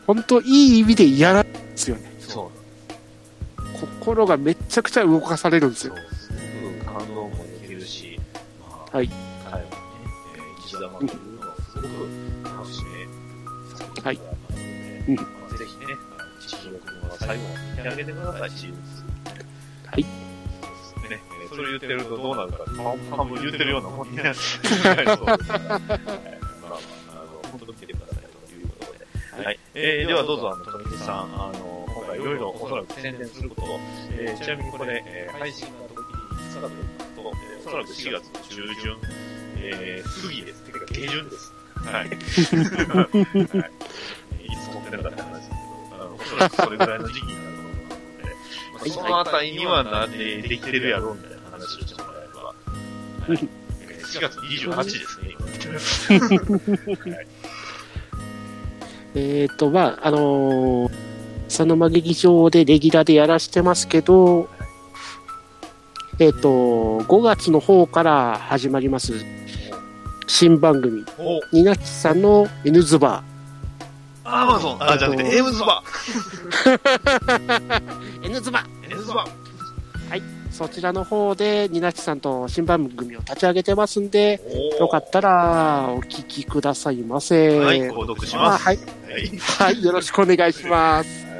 [0.07, 2.17] 本当いい意味で嫌なんですよね。
[2.19, 2.67] そう
[4.01, 5.95] 心がめっちゃくちゃ動かされるんですよ。
[6.13, 6.39] すね。
[6.87, 8.19] 感動もできるし、
[8.61, 9.11] まあ、はい。
[9.45, 9.67] 彼はね、
[10.37, 11.89] えー、生き様というのをすごく
[12.45, 13.07] 楽しめ、
[13.77, 15.23] 作品はいだなので、うんま
[15.53, 18.77] あ、ぜひね、あの君は最後まで見てあげてください、シーズン
[19.87, 20.26] はい。
[21.57, 21.63] そうですね。
[21.63, 24.35] えーそれ言ってるとどうなるか、半半分言ってるようなもんになる。
[24.35, 25.05] そうですね。
[25.07, 25.39] まあまあ、
[27.11, 28.17] あの、本当に見てください
[28.49, 29.45] ということで。
[29.45, 29.59] はい。
[29.75, 33.81] えー、ではどうぞ、あの、富木さん、あの、今回いろいろおそらく宣伝することを、
[34.13, 36.15] えー、ちなみにこれ、えー、配信が時に
[36.53, 36.75] 2日だと
[37.17, 38.97] えー、おそらく4月中旬、
[39.59, 40.63] えー、過ぎです。
[40.63, 41.53] てか、下旬です。
[41.77, 41.95] はい。
[41.95, 42.09] はい。
[42.09, 42.17] い
[44.57, 48.35] つ撮ってるかって話ですけど、あの、おそらくそれぐらいの時期になると思うので、
[48.75, 52.55] まあ、そのあたりにはなんでできてるやろうみたいな話をしてもらえれば、はい。
[53.29, 53.67] えー
[54.07, 56.17] 4月28ですね、
[57.15, 57.27] はい。
[59.19, 60.91] えっ、と、まあ、あのー、
[61.49, 64.49] そのま劇場でレギュラーでやらしてますけど、
[66.19, 69.13] えっ、と、5月の方から始まります
[70.27, 73.23] 新番組、お、ニナッチさんの N ズバ。
[74.25, 75.83] アマゾン、あ、じゃなくて、エムズバ。
[76.65, 77.83] ー。
[78.23, 78.61] N ズバ。
[78.61, 79.27] ーエムズバ
[80.57, 84.41] そちらの方でニナッチさんと新番組を立ち上げてますんで、
[84.79, 87.59] およかったらお聞きくださいませ。
[87.61, 88.63] はい、購読します。
[88.63, 88.77] あはい。
[88.79, 88.83] は
[89.19, 89.39] い。
[89.39, 91.27] はい、よろしくお願いします。
[91.27, 91.37] はい。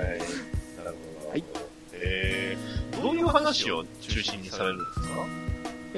[0.77, 1.31] なるほど。
[1.31, 1.45] はい。
[1.93, 5.46] えー、どういう話を中心にされるんですか？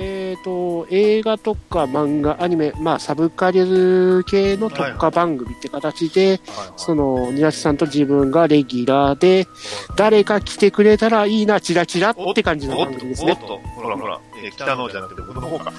[0.01, 6.41] えっ、と、映画とか漫画、アニメ、まあ、サブカル系の特化番組って形で、
[6.77, 9.49] その、ニナチさんと自分がレギュラーで、
[9.97, 13.33] 誰か来てくれたらいいな、チラチラって感じの番組ですね。
[13.33, 15.73] おっと、ほらほら、えー北のじゃなくて僕の方か。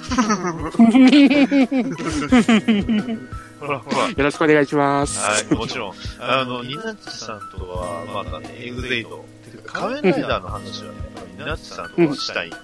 [3.60, 4.08] ほらほら。
[4.08, 5.18] よろしくお願いします。
[5.18, 5.94] はい、もちろん。
[6.18, 9.24] あの、ニナッチさんとは、まだね、エグゼイド。
[9.64, 10.98] 仮面ライダーの話はね、
[11.38, 12.60] ニナッチさんとはしたいんです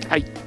[0.00, 0.08] ね。
[0.08, 0.45] はい。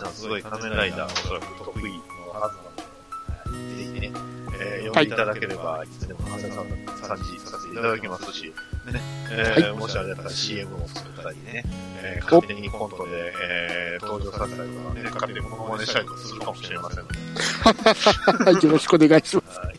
[0.00, 4.12] さんすごい仮面ライダーおそらく得意のはずなので、はい、ぜひね、
[4.60, 8.52] えー、呼んでいただければ、いつでも長谷さんさんにさせていただきますし、ね、
[9.30, 11.64] えーもしあれだったら CM を作ったりね、
[12.02, 19.58] えー勝手にコントで、えー登場させたりとかね、勝手にモノマネしたりとかするかもしれませんので、はい、よろしくお願いします。
[19.58, 19.78] はい。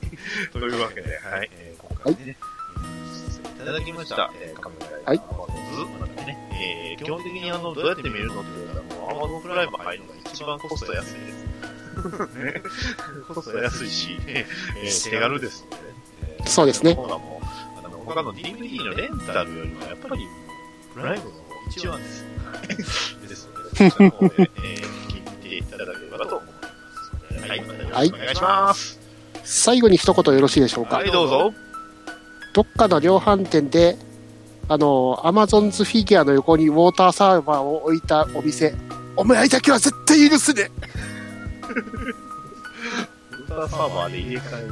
[0.52, 1.50] というわけで、はい。
[1.52, 3.66] えー、今回ね、い。
[3.66, 4.76] ただきました、えー、カメ
[5.06, 11.52] ライダーアマゾンズまでね、えー、基本的にあの、どうやって見るのって言ったら、アマゾンプライム入るのが一番コスト安いです。
[12.40, 12.64] ね、
[13.28, 15.82] コスト安いし、えー、手軽ですのでね。
[16.24, 16.84] えーそうです。
[16.84, 20.28] ねもう、あの、他の DVD のレンタルよりも、やっぱり、
[20.94, 21.32] プライムの
[21.70, 22.26] 一番です。
[23.28, 27.50] ですので、そちらの方で、えー、聞いていただければと思います。
[27.50, 29.00] はい、またよろしくお願いします。
[29.44, 30.96] 最後に一言よろしいでしょうか。
[30.98, 31.54] はい、どうぞ。
[32.54, 33.98] どっかの量販店で、
[34.68, 38.74] あの、アマゾンズフィギュアの横にウォーターサーバーを置いたお店、
[39.16, 40.70] お前だけは絶対許すね
[43.32, 44.70] ウルトラサーバーで入れ替え。